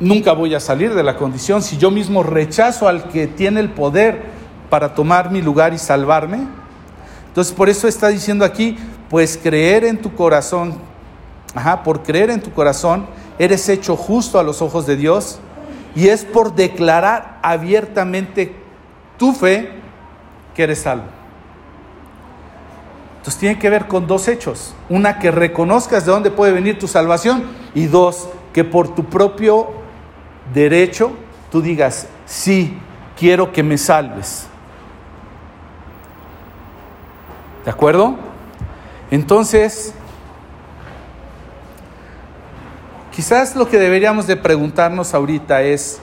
[0.00, 3.70] Nunca voy a salir de la condición si yo mismo rechazo al que tiene el
[3.70, 4.22] poder
[4.68, 6.46] para tomar mi lugar y salvarme.
[7.28, 8.76] Entonces por eso está diciendo aquí,
[9.08, 10.74] pues creer en tu corazón,
[11.54, 13.06] ajá, por creer en tu corazón,
[13.38, 15.38] eres hecho justo a los ojos de Dios
[15.94, 18.56] y es por declarar abiertamente
[19.18, 19.70] tu fe
[20.54, 21.06] que eres salvo.
[23.18, 24.74] Entonces tiene que ver con dos hechos.
[24.88, 29.70] Una, que reconozcas de dónde puede venir tu salvación y dos, que por tu propio
[30.52, 31.12] derecho
[31.52, 32.76] tú digas, sí,
[33.16, 34.46] quiero que me salves.
[37.64, 38.16] ¿De acuerdo?
[39.10, 39.94] Entonces,
[43.14, 46.00] quizás lo que deberíamos de preguntarnos ahorita es,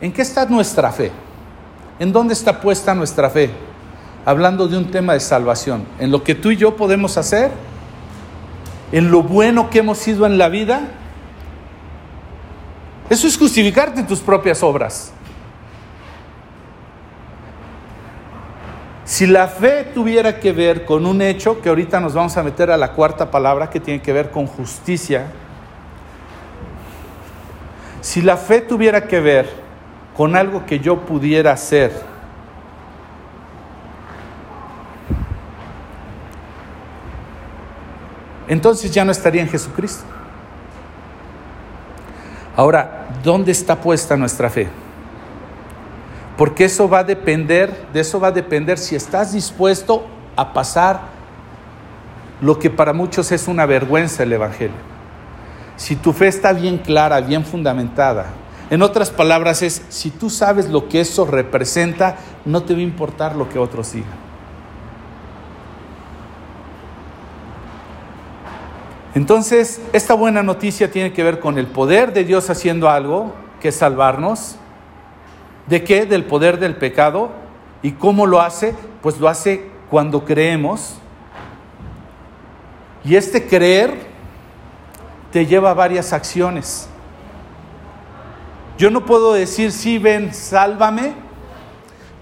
[0.00, 1.12] ¿en qué está nuestra fe?
[1.98, 3.50] ¿En dónde está puesta nuestra fe?
[4.28, 7.50] hablando de un tema de salvación, en lo que tú y yo podemos hacer,
[8.92, 10.82] en lo bueno que hemos sido en la vida.
[13.08, 15.12] Eso es justificarte tus propias obras.
[19.06, 22.70] Si la fe tuviera que ver con un hecho, que ahorita nos vamos a meter
[22.70, 25.28] a la cuarta palabra que tiene que ver con justicia,
[28.02, 29.67] si la fe tuviera que ver
[30.18, 31.92] con algo que yo pudiera hacer,
[38.48, 40.02] entonces ya no estaría en Jesucristo.
[42.56, 44.66] Ahora, ¿dónde está puesta nuestra fe?
[46.36, 50.04] Porque eso va a depender, de eso va a depender si estás dispuesto
[50.34, 50.98] a pasar
[52.40, 54.74] lo que para muchos es una vergüenza el Evangelio.
[55.76, 58.26] Si tu fe está bien clara, bien fundamentada,
[58.70, 62.82] en otras palabras es, si tú sabes lo que eso representa, no te va a
[62.82, 64.28] importar lo que otros digan.
[69.14, 73.68] Entonces, esta buena noticia tiene que ver con el poder de Dios haciendo algo, que
[73.68, 74.56] es salvarnos.
[75.66, 76.06] ¿De qué?
[76.06, 77.30] Del poder del pecado.
[77.82, 78.74] ¿Y cómo lo hace?
[79.02, 80.96] Pues lo hace cuando creemos.
[83.04, 83.94] Y este creer
[85.32, 86.87] te lleva a varias acciones.
[88.78, 91.12] Yo no puedo decir, sí, ven, sálvame.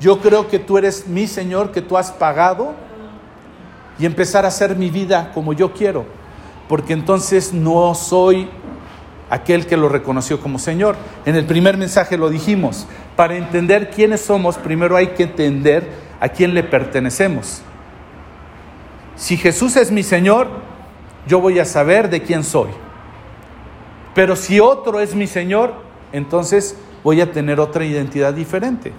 [0.00, 2.74] Yo creo que tú eres mi Señor, que tú has pagado.
[3.98, 6.06] Y empezar a hacer mi vida como yo quiero.
[6.66, 8.48] Porque entonces no soy
[9.28, 10.96] aquel que lo reconoció como Señor.
[11.26, 12.86] En el primer mensaje lo dijimos.
[13.16, 15.86] Para entender quiénes somos, primero hay que entender
[16.20, 17.60] a quién le pertenecemos.
[19.14, 20.48] Si Jesús es mi Señor,
[21.26, 22.70] yo voy a saber de quién soy.
[24.14, 28.92] Pero si otro es mi Señor, entonces voy a tener otra identidad diferente.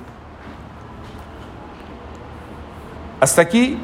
[3.19, 3.77] Hasta aquí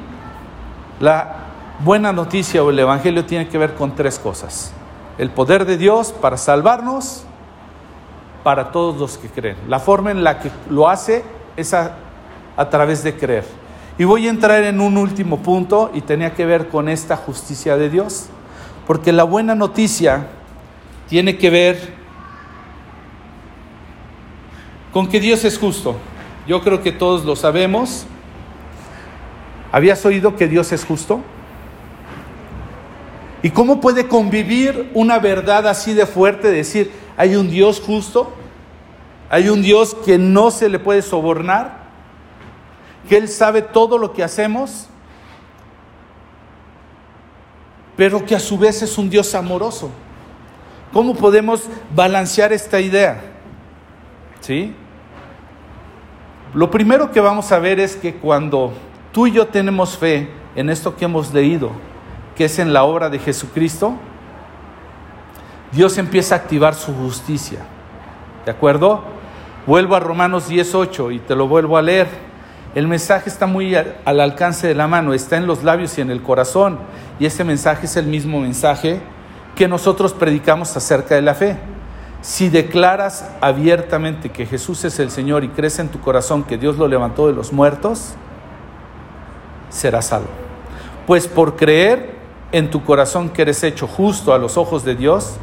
[0.99, 1.38] la
[1.83, 4.71] buena noticia o el Evangelio tiene que ver con tres cosas.
[5.17, 7.23] El poder de Dios para salvarnos,
[8.43, 9.57] para todos los que creen.
[9.67, 11.23] La forma en la que lo hace
[11.57, 11.95] es a,
[12.69, 13.45] través de creer.
[13.97, 17.77] Y voy a entrar en un último punto y tenía que ver con esta justicia
[17.77, 18.27] de Dios.
[18.88, 20.27] Porque la buena noticia
[21.07, 21.93] tiene que ver
[24.93, 25.97] con que Dios es justo.
[26.47, 28.06] Yo creo que todos lo sabemos.
[29.71, 31.21] ¿Habías oído que Dios es justo?
[33.41, 36.49] ¿Y cómo puede convivir una verdad así de fuerte?
[36.49, 38.32] Decir, hay un Dios justo,
[39.29, 41.84] hay un Dios que no se le puede sobornar,
[43.10, 44.88] que Él sabe todo lo que hacemos,
[47.97, 49.89] pero que a su vez es un Dios amoroso.
[50.93, 53.21] ¿Cómo podemos balancear esta idea?
[54.39, 54.73] ¿Sí?
[56.54, 58.74] Lo primero que vamos a ver es que cuando
[59.12, 61.72] tú y yo tenemos fe en esto que hemos leído,
[62.36, 63.96] que es en la obra de Jesucristo,
[65.72, 67.60] Dios empieza a activar su justicia.
[68.46, 69.04] ¿De acuerdo?
[69.66, 72.08] Vuelvo a Romanos 10.8 y te lo vuelvo a leer.
[72.76, 76.12] El mensaje está muy al alcance de la mano, está en los labios y en
[76.12, 76.78] el corazón.
[77.20, 79.00] Y ese mensaje es el mismo mensaje
[79.56, 81.58] que nosotros predicamos acerca de la fe.
[82.23, 86.77] Si declaras abiertamente que Jesús es el Señor y crees en tu corazón que Dios
[86.77, 88.13] lo levantó de los muertos,
[89.69, 90.29] serás salvo.
[91.05, 92.15] Pues por creer
[92.53, 95.33] en tu corazón que eres hecho justo a los ojos de Dios,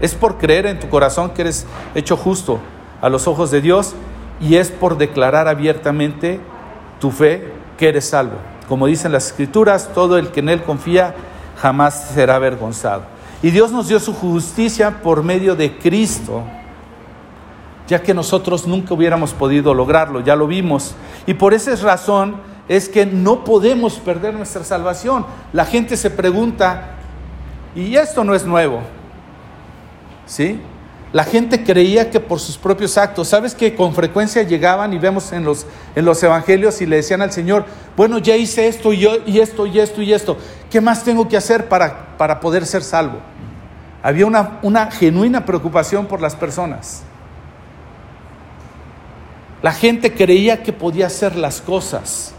[0.00, 2.60] es por creer en tu corazón que eres hecho justo
[3.00, 3.94] a los ojos de Dios
[4.40, 6.38] y es por declarar abiertamente
[7.00, 8.36] tu fe que eres salvo.
[8.68, 11.16] Como dicen las escrituras, todo el que en Él confía
[11.60, 13.11] jamás será avergonzado.
[13.42, 16.44] Y Dios nos dio su justicia por medio de Cristo,
[17.88, 20.94] ya que nosotros nunca hubiéramos podido lograrlo, ya lo vimos.
[21.26, 22.36] Y por esa razón
[22.68, 25.26] es que no podemos perder nuestra salvación.
[25.52, 26.98] La gente se pregunta,
[27.74, 28.80] y esto no es nuevo,
[30.24, 30.60] ¿sí?
[31.12, 35.32] La gente creía que por sus propios actos, ¿sabes que con frecuencia llegaban y vemos
[35.32, 39.00] en los, en los evangelios y le decían al Señor, bueno, ya hice esto y,
[39.00, 40.38] yo, y esto y esto y esto,
[40.70, 43.18] ¿qué más tengo que hacer para, para poder ser salvo?
[44.02, 47.04] Había una, genuina preocupación por las personas.
[49.62, 52.34] La gente creía que podía hacer las cosas.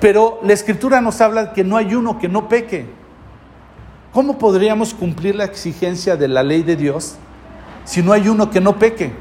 [0.00, 2.86] Pero la escritura nos habla que no hay uno que no peque.
[4.12, 7.16] ¿Cómo podríamos cumplir la exigencia de la ley de Dios
[7.84, 9.12] si no hay uno que no peque?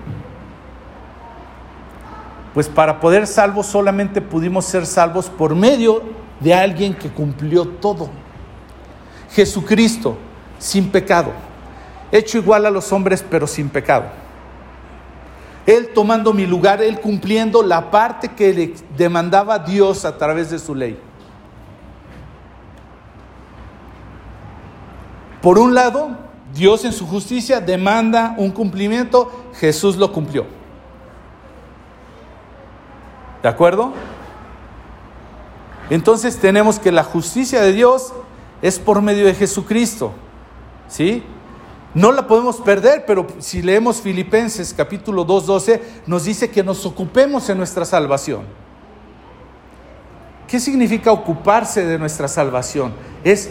[2.53, 6.03] Pues para poder salvos solamente pudimos ser salvos por medio
[6.39, 8.09] de alguien que cumplió todo.
[9.31, 10.17] Jesucristo,
[10.63, 11.33] sin pecado,
[12.09, 14.05] hecho igual a los hombres pero sin pecado.
[15.65, 20.59] Él tomando mi lugar, Él cumpliendo la parte que le demandaba Dios a través de
[20.59, 20.97] su ley.
[25.41, 26.11] Por un lado,
[26.53, 30.45] Dios en su justicia demanda un cumplimiento, Jesús lo cumplió.
[33.41, 33.91] ¿De acuerdo?
[35.89, 38.13] Entonces tenemos que la justicia de Dios
[38.61, 40.13] es por medio de Jesucristo.
[40.93, 41.23] ¿Sí?
[41.95, 47.49] No la podemos perder, pero si leemos Filipenses capítulo 2.12, nos dice que nos ocupemos
[47.49, 48.43] en nuestra salvación.
[50.47, 52.93] ¿Qué significa ocuparse de nuestra salvación?
[53.23, 53.49] Es,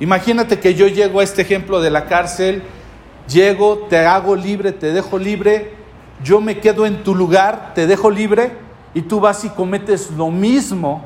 [0.00, 2.62] imagínate que yo llego a este ejemplo de la cárcel,
[3.28, 5.74] llego, te hago libre, te dejo libre,
[6.24, 8.52] yo me quedo en tu lugar, te dejo libre
[8.94, 11.04] y tú vas y cometes lo mismo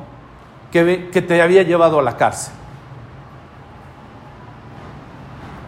[0.71, 2.53] que, que te había llevado a la cárcel.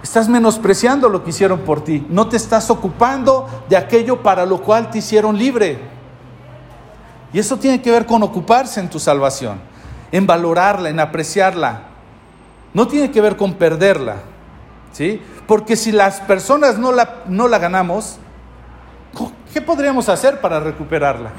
[0.06, 2.06] Estás menospreciando lo que hicieron por ti.
[2.10, 5.80] No te estás ocupando de aquello para lo cual te hicieron libre.
[7.34, 9.60] Y eso tiene que ver con ocuparse en tu salvación,
[10.12, 11.88] en valorarla, en apreciarla.
[12.76, 14.18] no tiene que ver con perderla,
[14.94, 15.20] ¿sí?
[15.48, 18.18] Porque si las personas no la, no la ganamos,
[19.52, 21.32] ¿qué podríamos hacer para recuperarla?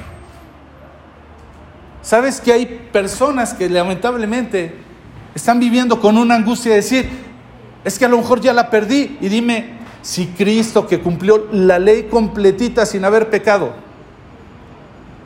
[2.02, 4.74] ¿Sabes que hay personas que lamentablemente
[5.36, 7.25] están viviendo con una angustia de decir,
[7.86, 11.78] es que a lo mejor ya la perdí y dime si Cristo que cumplió la
[11.78, 13.74] ley completita sin haber pecado,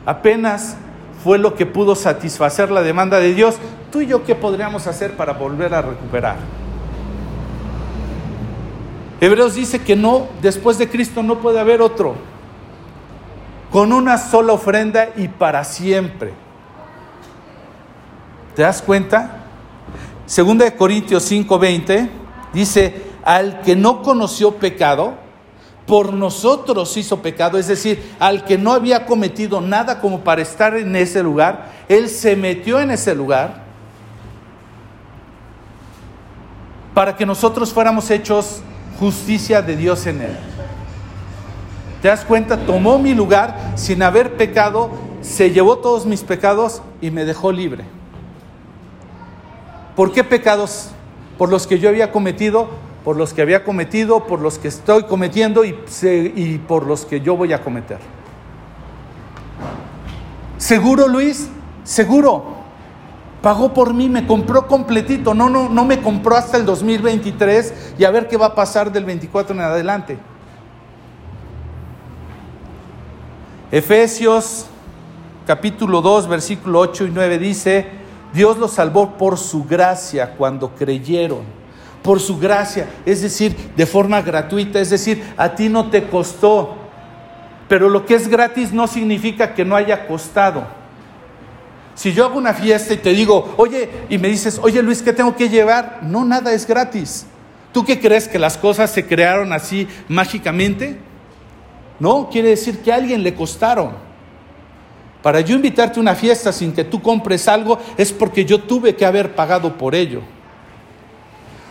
[0.05, 0.77] apenas
[1.23, 3.55] fue lo que pudo satisfacer la demanda de Dios,
[3.91, 6.35] tú y yo qué podríamos hacer para volver a recuperar?
[9.19, 12.13] Hebreos dice que no, después de Cristo no puede haber otro,
[13.71, 16.31] con una sola ofrenda y para siempre.
[18.55, 19.45] ¿Te das cuenta?
[20.27, 22.20] Segunda de Corintios 5:20
[22.53, 25.15] dice, al que no conoció pecado,
[25.85, 30.75] por nosotros hizo pecado, es decir, al que no había cometido nada como para estar
[30.75, 33.63] en ese lugar, él se metió en ese lugar
[36.93, 38.61] para que nosotros fuéramos hechos
[38.99, 40.37] justicia de Dios en él.
[42.01, 42.65] ¿Te das cuenta?
[42.65, 44.91] Tomó mi lugar sin haber pecado,
[45.21, 47.85] se llevó todos mis pecados y me dejó libre.
[49.95, 50.91] ¿Por qué pecados?
[51.41, 52.69] Por los que yo había cometido,
[53.03, 57.35] por los que había cometido, por los que estoy cometiendo y, por los que yo
[57.35, 57.97] voy a cometer.
[60.59, 61.49] ¿Seguro, Luis?
[61.83, 62.45] Seguro.
[63.41, 65.33] Pagó por mí, me compró completito.
[65.33, 68.91] No, no, no me compró hasta el 2023 y a ver qué va a pasar
[68.91, 70.19] del 24 en adelante.
[73.71, 74.67] Efesios
[75.47, 78.00] capítulo 2, versículo 8 y 9 dice,
[78.33, 81.43] Dios los salvó por su gracia cuando creyeron.
[82.01, 86.75] Por su gracia, es decir, de forma gratuita, es decir, a ti no te costó.
[87.67, 90.65] Pero lo que es gratis no significa que no haya costado.
[91.93, 95.13] Si yo hago una fiesta y te digo, oye, y me dices, oye Luis, ¿qué
[95.13, 95.99] tengo que llevar?
[96.01, 97.27] No, nada es gratis.
[97.71, 100.97] ¿Tú qué crees que las cosas se crearon así mágicamente?
[101.99, 104.10] No, quiere decir que a alguien le costaron.
[105.21, 108.95] Para yo invitarte a una fiesta sin que tú compres algo es porque yo tuve
[108.95, 110.21] que haber pagado por ello.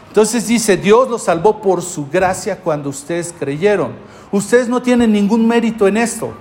[0.09, 3.93] Entonces dice, Dios los salvó por su gracia cuando ustedes creyeron.
[4.33, 6.33] Ustedes no tienen ningún mérito en esto.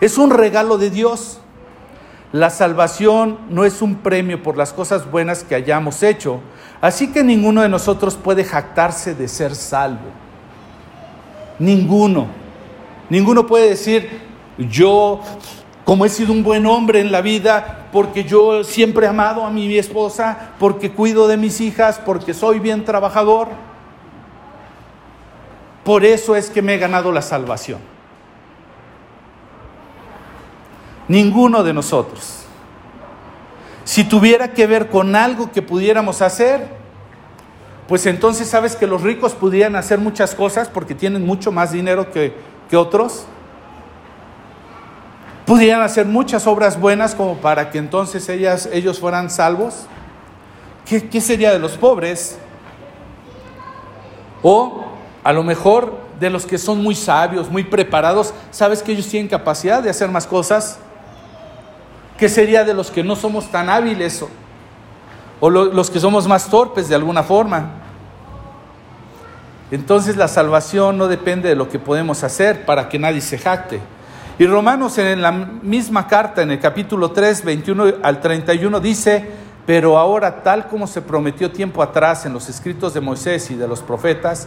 [0.00, 1.40] Es un regalo de Dios.
[2.32, 6.40] La salvación no es un premio por las cosas buenas que hayamos hecho.
[6.80, 10.08] Así que ninguno de nosotros puede jactarse de ser salvo.
[11.58, 12.28] Ninguno.
[13.08, 14.20] Ninguno puede decir,
[14.58, 15.20] yo
[15.88, 19.48] como he sido un buen hombre en la vida, porque yo siempre he amado a
[19.48, 23.48] mi esposa, porque cuido de mis hijas, porque soy bien trabajador.
[25.84, 27.78] Por eso es que me he ganado la salvación.
[31.08, 32.44] Ninguno de nosotros.
[33.84, 36.68] Si tuviera que ver con algo que pudiéramos hacer,
[37.88, 42.10] pues entonces sabes que los ricos pudieran hacer muchas cosas porque tienen mucho más dinero
[42.12, 42.34] que,
[42.68, 43.24] que otros
[45.48, 49.86] pudieran hacer muchas obras buenas como para que entonces ellas, ellos fueran salvos.
[50.84, 52.38] ¿Qué, ¿Qué sería de los pobres?
[54.42, 54.84] O
[55.24, 59.26] a lo mejor de los que son muy sabios, muy preparados, ¿sabes que ellos tienen
[59.26, 60.78] capacidad de hacer más cosas?
[62.18, 64.28] ¿Qué sería de los que no somos tan hábiles o,
[65.40, 67.70] o lo, los que somos más torpes de alguna forma?
[69.70, 73.80] Entonces la salvación no depende de lo que podemos hacer para que nadie se jacte.
[74.38, 79.28] Y Romanos en la misma carta, en el capítulo 3, 21 al 31, dice,
[79.66, 83.66] pero ahora tal como se prometió tiempo atrás en los escritos de Moisés y de
[83.66, 84.46] los profetas,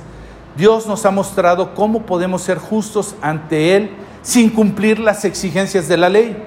[0.56, 5.98] Dios nos ha mostrado cómo podemos ser justos ante Él sin cumplir las exigencias de
[5.98, 6.42] la ley.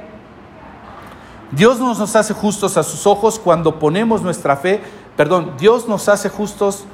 [1.50, 4.80] Dios nos, nos hace justos a sus ojos cuando ponemos nuestra fe,
[5.18, 6.84] perdón, Dios nos hace justos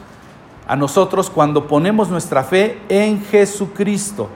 [0.66, 4.28] a nosotros cuando ponemos nuestra fe en Jesucristo.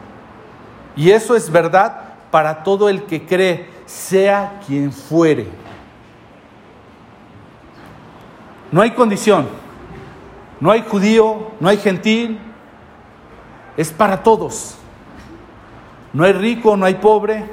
[0.97, 5.49] Y eso es verdad para todo el que cree, sea quien fuere.
[8.70, 9.47] No hay condición,
[10.61, 12.38] no hay judío, no hay gentil,
[13.76, 14.76] es para todos.
[16.12, 17.45] No hay rico, no hay pobre,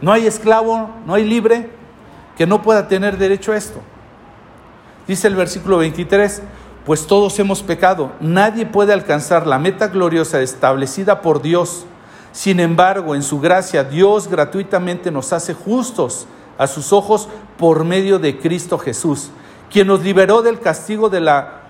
[0.00, 1.70] no hay esclavo, no hay libre
[2.36, 3.80] que no pueda tener derecho a esto.
[5.06, 6.42] Dice el versículo 23,
[6.84, 11.86] pues todos hemos pecado, nadie puede alcanzar la meta gloriosa establecida por Dios
[12.36, 16.26] sin embargo, en su gracia, Dios gratuitamente nos hace justos
[16.58, 19.30] a sus ojos por medio de Cristo Jesús,
[19.70, 21.62] quien nos liberó del castigo de la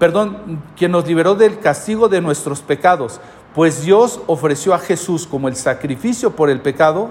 [0.00, 3.20] perdón, quien nos liberó del castigo de nuestros pecados,
[3.54, 7.10] pues Dios ofreció a Jesús como el sacrificio por el pecado.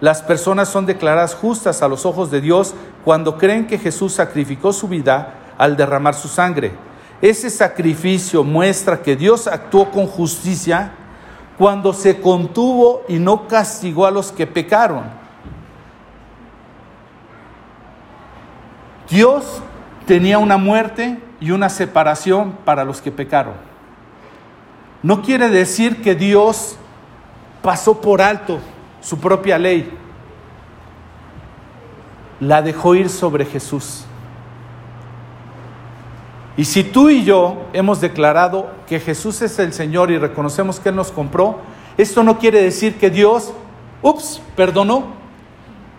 [0.00, 2.74] Las personas son declaradas justas a los ojos de Dios
[3.04, 6.74] cuando creen que Jesús sacrificó su vida al derramar su sangre.
[7.20, 10.92] Ese sacrificio muestra que Dios actuó con justicia
[11.62, 15.04] cuando se contuvo y no castigó a los que pecaron.
[19.08, 19.62] Dios
[20.04, 23.54] tenía una muerte y una separación para los que pecaron.
[25.04, 26.74] No quiere decir que Dios
[27.62, 28.58] pasó por alto
[29.00, 29.88] su propia ley.
[32.40, 34.04] La dejó ir sobre Jesús.
[36.56, 40.90] Y si tú y yo hemos declarado que Jesús es el Señor y reconocemos que
[40.90, 41.58] Él nos compró,
[41.96, 43.52] esto no quiere decir que Dios,
[44.02, 45.04] ups, perdonó.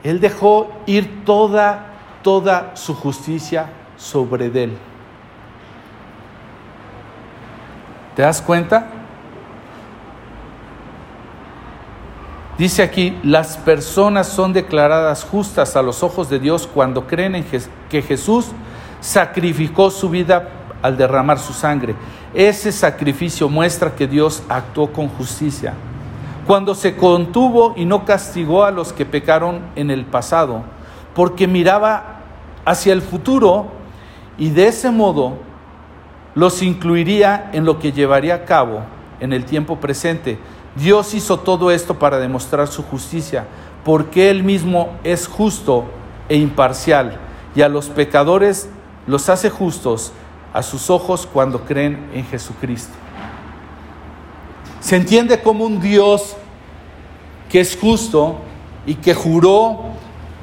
[0.03, 4.77] Él dejó ir toda, toda su justicia sobre Él.
[8.15, 8.87] ¿Te das cuenta?
[12.59, 17.45] Dice aquí, las personas son declaradas justas a los ojos de Dios cuando creen en
[17.89, 18.51] que Jesús
[19.03, 20.47] sacrificó su vida
[20.81, 21.93] al derramar su sangre.
[22.33, 25.73] Ese sacrificio muestra que Dios actuó con justicia.
[26.47, 30.63] Cuando se contuvo y no castigó a los que pecaron en el pasado,
[31.13, 32.21] porque miraba
[32.63, 33.67] hacia el futuro
[34.37, 35.33] y de ese modo
[36.33, 38.83] los incluiría en lo que llevaría a cabo
[39.19, 40.39] en el tiempo presente.
[40.75, 43.45] Dios hizo todo esto para demostrar su justicia,
[43.83, 45.85] porque Él mismo es justo
[46.29, 47.19] e imparcial,
[47.53, 48.69] y a los pecadores
[49.07, 50.11] los hace justos
[50.53, 52.93] a sus ojos cuando creen en Jesucristo.
[54.79, 56.35] Se entiende como un Dios
[57.49, 58.37] que es justo
[58.85, 59.93] y que juró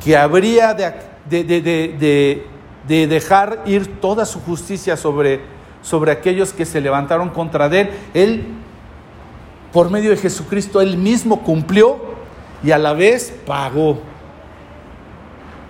[0.02, 2.44] que habría de,
[2.86, 5.40] de, dejar ir toda su justicia sobre,
[5.82, 7.90] sobre aquellos que se levantaron contra él.
[8.14, 8.46] Él,
[9.72, 11.98] por medio de Jesucristo, él mismo cumplió
[12.64, 14.00] y a la vez pagó.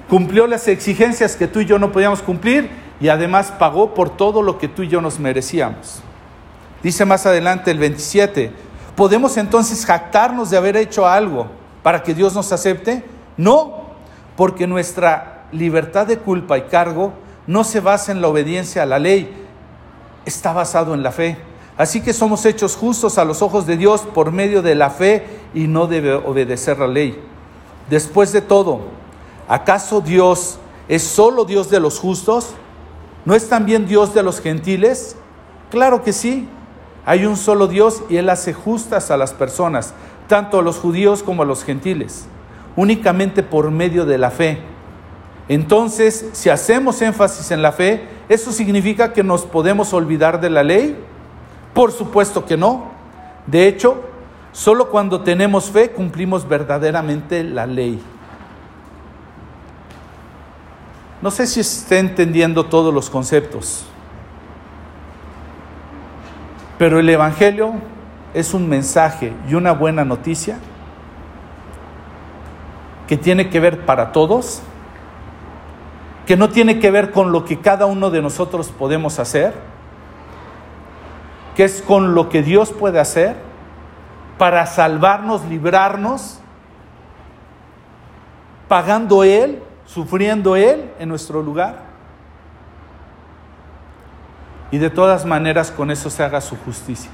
[0.08, 2.70] Cumplió las exigencias que tú y yo no podíamos cumplir
[3.00, 6.02] y además pagó por todo lo que tú y yo nos merecíamos.
[6.82, 8.52] Dice más adelante el 27,
[8.94, 11.46] ¿podemos entonces jactarnos de haber hecho algo
[11.82, 13.04] para que Dios nos acepte?
[13.36, 13.86] No,
[14.36, 17.12] porque nuestra libertad de culpa y cargo
[17.46, 19.34] no se basa en la obediencia a la ley,
[20.24, 21.38] está basado en la fe.
[21.76, 25.26] Así que somos hechos justos a los ojos de Dios por medio de la fe
[25.54, 27.18] y no debe obedecer la ley.
[27.88, 28.80] Después de todo,
[29.48, 32.54] ¿acaso Dios es solo Dios de los justos?
[33.24, 35.16] ¿No es también Dios de los gentiles?
[35.70, 36.48] Claro que sí.
[37.04, 39.94] Hay un solo Dios y Él hace justas a las personas,
[40.28, 42.26] tanto a los judíos como a los gentiles,
[42.76, 44.60] únicamente por medio de la fe.
[45.48, 50.62] Entonces, si hacemos énfasis en la fe, ¿eso significa que nos podemos olvidar de la
[50.62, 50.96] ley?
[51.74, 52.90] Por supuesto que no.
[53.46, 54.02] De hecho,
[54.52, 58.00] solo cuando tenemos fe cumplimos verdaderamente la ley.
[61.22, 63.84] No sé si esté entendiendo todos los conceptos,
[66.78, 67.74] pero el Evangelio
[68.32, 70.58] es un mensaje y una buena noticia
[73.06, 74.62] que tiene que ver para todos,
[76.24, 79.52] que no tiene que ver con lo que cada uno de nosotros podemos hacer,
[81.54, 83.36] que es con lo que Dios puede hacer
[84.38, 86.38] para salvarnos, librarnos,
[88.68, 89.62] pagando Él
[89.92, 91.90] sufriendo Él en nuestro lugar.
[94.70, 97.10] Y de todas maneras con eso se haga su justicia.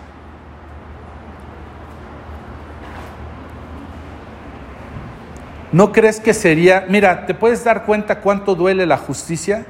[5.72, 9.66] ¿No crees que sería, mira, ¿te puedes dar cuenta cuánto duele la justicia?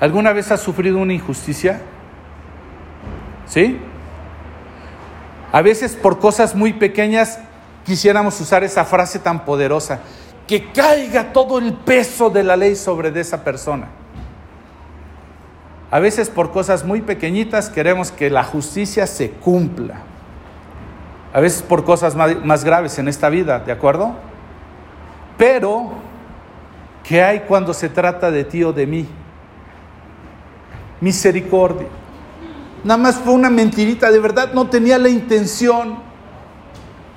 [0.00, 1.80] ¿Alguna vez has sufrido una injusticia?
[3.46, 3.78] ¿Sí?
[5.52, 7.38] A veces por cosas muy pequeñas
[7.84, 10.00] quisiéramos usar esa frase tan poderosa
[10.46, 13.88] que caiga todo el peso de la ley sobre esa persona.
[15.90, 20.00] A veces por cosas muy pequeñitas queremos que la justicia se cumpla.
[21.32, 24.14] A veces por cosas más, graves en esta vida, ¿de acuerdo?
[25.38, 25.92] Pero,
[27.02, 29.08] ¿qué hay cuando se trata de ti o de mí?
[31.00, 31.88] Misericordia.
[32.84, 35.98] Nada más fue una mentirita, de verdad no tenía la intención.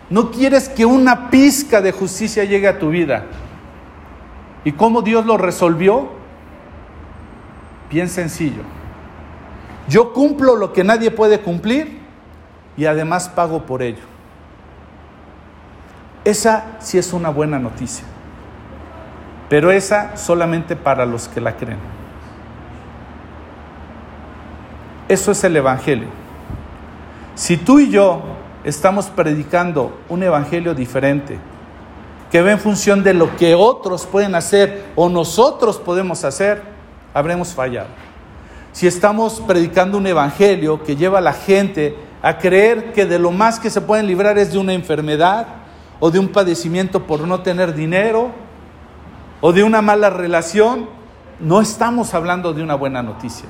[0.10, 3.26] No quieres que una pizca de justicia llegue a tu vida.
[4.64, 6.10] ¿Y cómo Dios lo resolvió?
[7.90, 8.64] Bien sencillo.
[9.88, 12.00] Yo cumplo lo que nadie puede cumplir
[12.76, 14.04] y además pago por ello.
[16.24, 18.06] Esa sí es una buena noticia.
[19.50, 21.80] Pero esa solamente para los que la creen.
[25.08, 26.10] Eso es el Evangelio.
[27.36, 28.22] Si tú y yo
[28.68, 31.40] estamos predicando un evangelio diferente,
[32.30, 36.62] que va en función de lo que otros pueden hacer o nosotros podemos hacer,
[37.14, 37.88] habremos fallado.
[38.74, 43.32] Si estamos predicando un evangelio que lleva a la gente a creer que de lo
[43.32, 45.48] más que se pueden librar es de una enfermedad
[46.02, 48.32] o de un padecimiento por no tener dinero
[49.40, 50.90] o de una mala relación,
[51.40, 53.48] no estamos hablando de una buena noticia.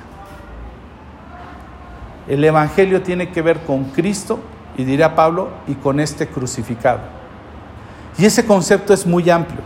[2.28, 4.38] El Evangelio tiene que ver con Cristo,
[4.78, 7.00] y dirá Pablo, y con este crucificado.
[8.16, 9.60] Y ese concepto es muy amplio.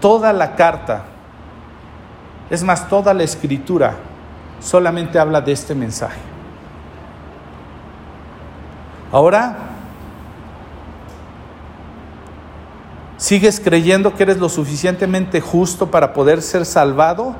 [0.00, 1.04] Toda la carta,
[2.50, 3.94] es más, toda la escritura,
[4.60, 6.20] solamente habla de este mensaje.
[9.10, 9.56] Ahora,
[13.16, 17.34] ¿sigues creyendo que eres lo suficientemente justo para poder ser salvado?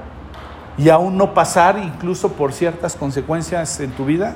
[0.76, 4.34] y aún no pasar incluso por ciertas consecuencias en tu vida?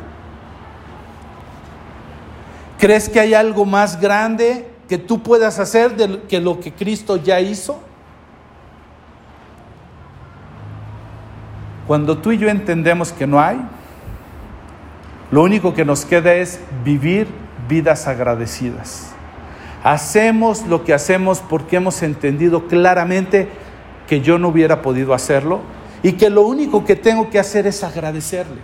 [2.79, 7.17] ¿Crees que hay algo más grande que tú puedas hacer de que lo que Cristo
[7.17, 7.81] ya hizo?
[11.89, 13.59] Cuando tú y yo entendemos que no hay,
[15.31, 17.27] lo único que nos queda es vivir
[17.69, 19.11] vidas agradecidas.
[19.83, 23.49] Hacemos lo que hacemos porque hemos entendido claramente
[24.07, 25.61] que yo no hubiera podido hacerlo
[26.03, 28.61] y que lo único que tengo que hacer es agradecerle.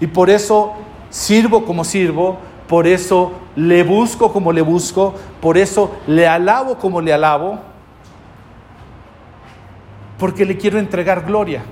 [0.00, 0.74] Y por eso
[1.10, 2.38] sirvo como sirvo,
[2.68, 7.60] por eso le busco como le busco, por eso le alabo como le alabo,
[10.18, 11.62] porque le quiero entregar gloria.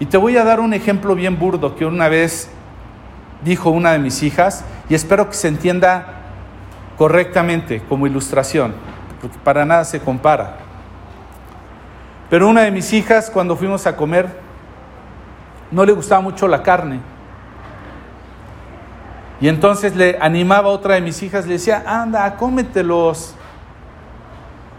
[0.00, 2.50] Y te voy a dar un ejemplo bien burdo que una vez
[3.44, 6.06] dijo una de mis hijas, y espero que se entienda
[6.96, 8.74] correctamente como ilustración,
[9.20, 10.56] porque para nada se compara.
[12.28, 14.28] Pero una de mis hijas, cuando fuimos a comer,
[15.70, 17.00] no le gustaba mucho la carne.
[19.40, 23.34] Y entonces le animaba a otra de mis hijas, le decía, anda, cómetelos.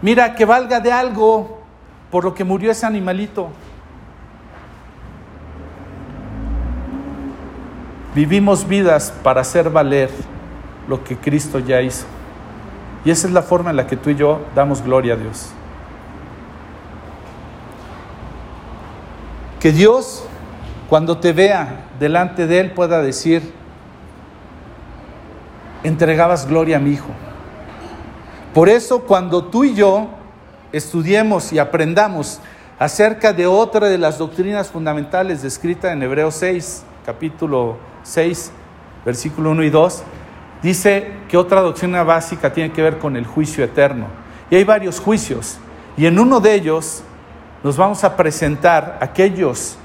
[0.00, 1.62] Mira, que valga de algo
[2.10, 3.50] por lo que murió ese animalito.
[8.14, 10.10] Vivimos vidas para hacer valer
[10.86, 12.04] lo que Cristo ya hizo.
[13.04, 15.50] Y esa es la forma en la que tú y yo damos gloria a Dios.
[19.58, 20.24] Que Dios,
[20.88, 23.61] cuando te vea delante de Él, pueda decir,
[25.84, 27.08] entregabas gloria a mi Hijo.
[28.54, 30.08] Por eso, cuando tú y yo
[30.72, 32.40] estudiemos y aprendamos
[32.78, 38.52] acerca de otra de las doctrinas fundamentales descrita en Hebreos 6, capítulo 6,
[39.04, 40.02] versículo 1 y 2,
[40.62, 44.06] dice que otra doctrina básica tiene que ver con el juicio eterno.
[44.50, 45.58] Y hay varios juicios.
[45.96, 47.02] Y en uno de ellos
[47.62, 49.76] nos vamos a presentar aquellos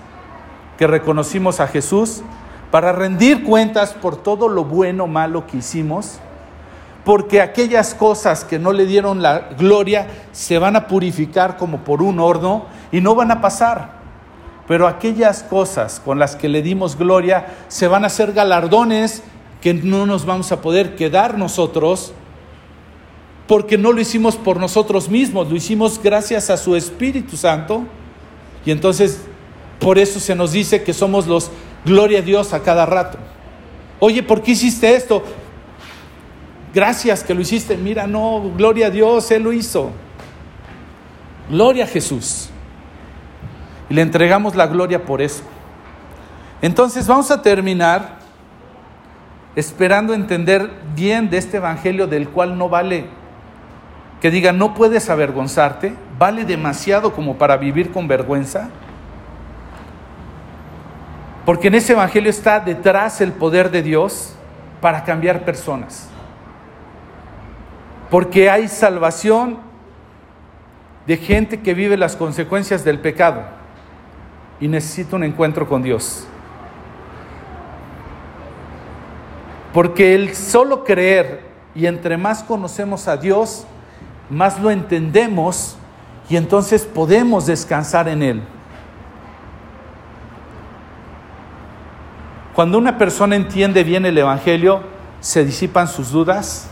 [0.78, 2.22] que reconocimos a Jesús
[2.72, 6.20] para rendir cuentas por todo lo bueno o malo que hicimos,
[7.06, 12.02] porque aquellas cosas que no le dieron la gloria se van a purificar como por
[12.02, 13.98] un horno y no van a pasar.
[14.68, 19.24] Pero aquellas cosas con las que le dimos gloria se van a hacer galardones
[19.62, 22.14] que no nos vamos a poder quedar nosotros
[23.48, 27.84] porque no lo hicimos por nosotros mismos, lo hicimos gracias a su Espíritu Santo.
[28.66, 29.22] Y entonces,
[29.80, 31.50] por eso se nos dice que somos los
[31.88, 33.18] gloria a Dios a cada rato.
[34.00, 35.24] Oye, ¿por qué hiciste esto?
[36.74, 37.78] Gracias que lo hiciste.
[37.78, 39.92] Mira, no, gloria a Dios, Él lo hizo.
[41.50, 42.50] Gloria a Jesús.
[43.90, 45.42] Y le entregamos la gloria por eso.
[46.62, 48.18] Entonces vamos a terminar
[49.56, 53.06] esperando entender bien de este Evangelio del cual no vale
[54.22, 58.70] que diga no puedes avergonzarte, vale demasiado como para vivir con vergüenza.
[61.48, 64.34] Porque en ese Evangelio está detrás el poder de Dios
[64.82, 66.10] para cambiar personas.
[68.10, 69.60] Porque hay salvación
[71.06, 73.44] de gente que vive las consecuencias del pecado
[74.60, 76.28] y necesita un encuentro con Dios.
[79.74, 83.66] Porque el solo creer y entre más conocemos a Dios,
[84.30, 85.78] más lo entendemos
[86.30, 88.44] y entonces podemos descansar en Él.
[92.58, 94.82] Cuando una persona entiende bien el Evangelio,
[95.20, 96.68] se disipan sus dudas,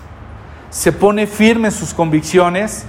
[0.72, 2.88] se pone firme en sus convicciones,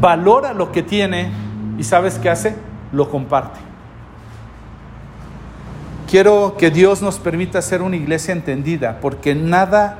[0.00, 1.30] valora lo que tiene
[1.78, 2.56] y ¿sabes qué hace?
[2.90, 3.60] Lo comparte.
[6.08, 9.98] Quiero que Dios nos permita ser una iglesia entendida, porque nada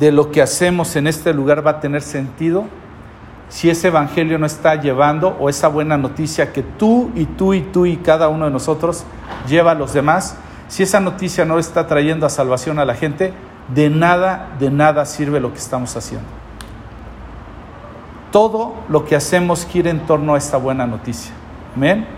[0.00, 2.64] de lo que hacemos en este lugar va a tener sentido
[3.48, 7.60] si ese evangelio no está llevando o esa buena noticia que tú y tú y
[7.60, 9.04] tú y cada uno de nosotros
[9.46, 10.36] lleva a los demás,
[10.68, 13.32] si esa noticia no está trayendo a salvación a la gente,
[13.74, 16.26] de nada, de nada sirve lo que estamos haciendo.
[18.30, 21.32] Todo lo que hacemos gira en torno a esta buena noticia.
[21.74, 22.17] Amén.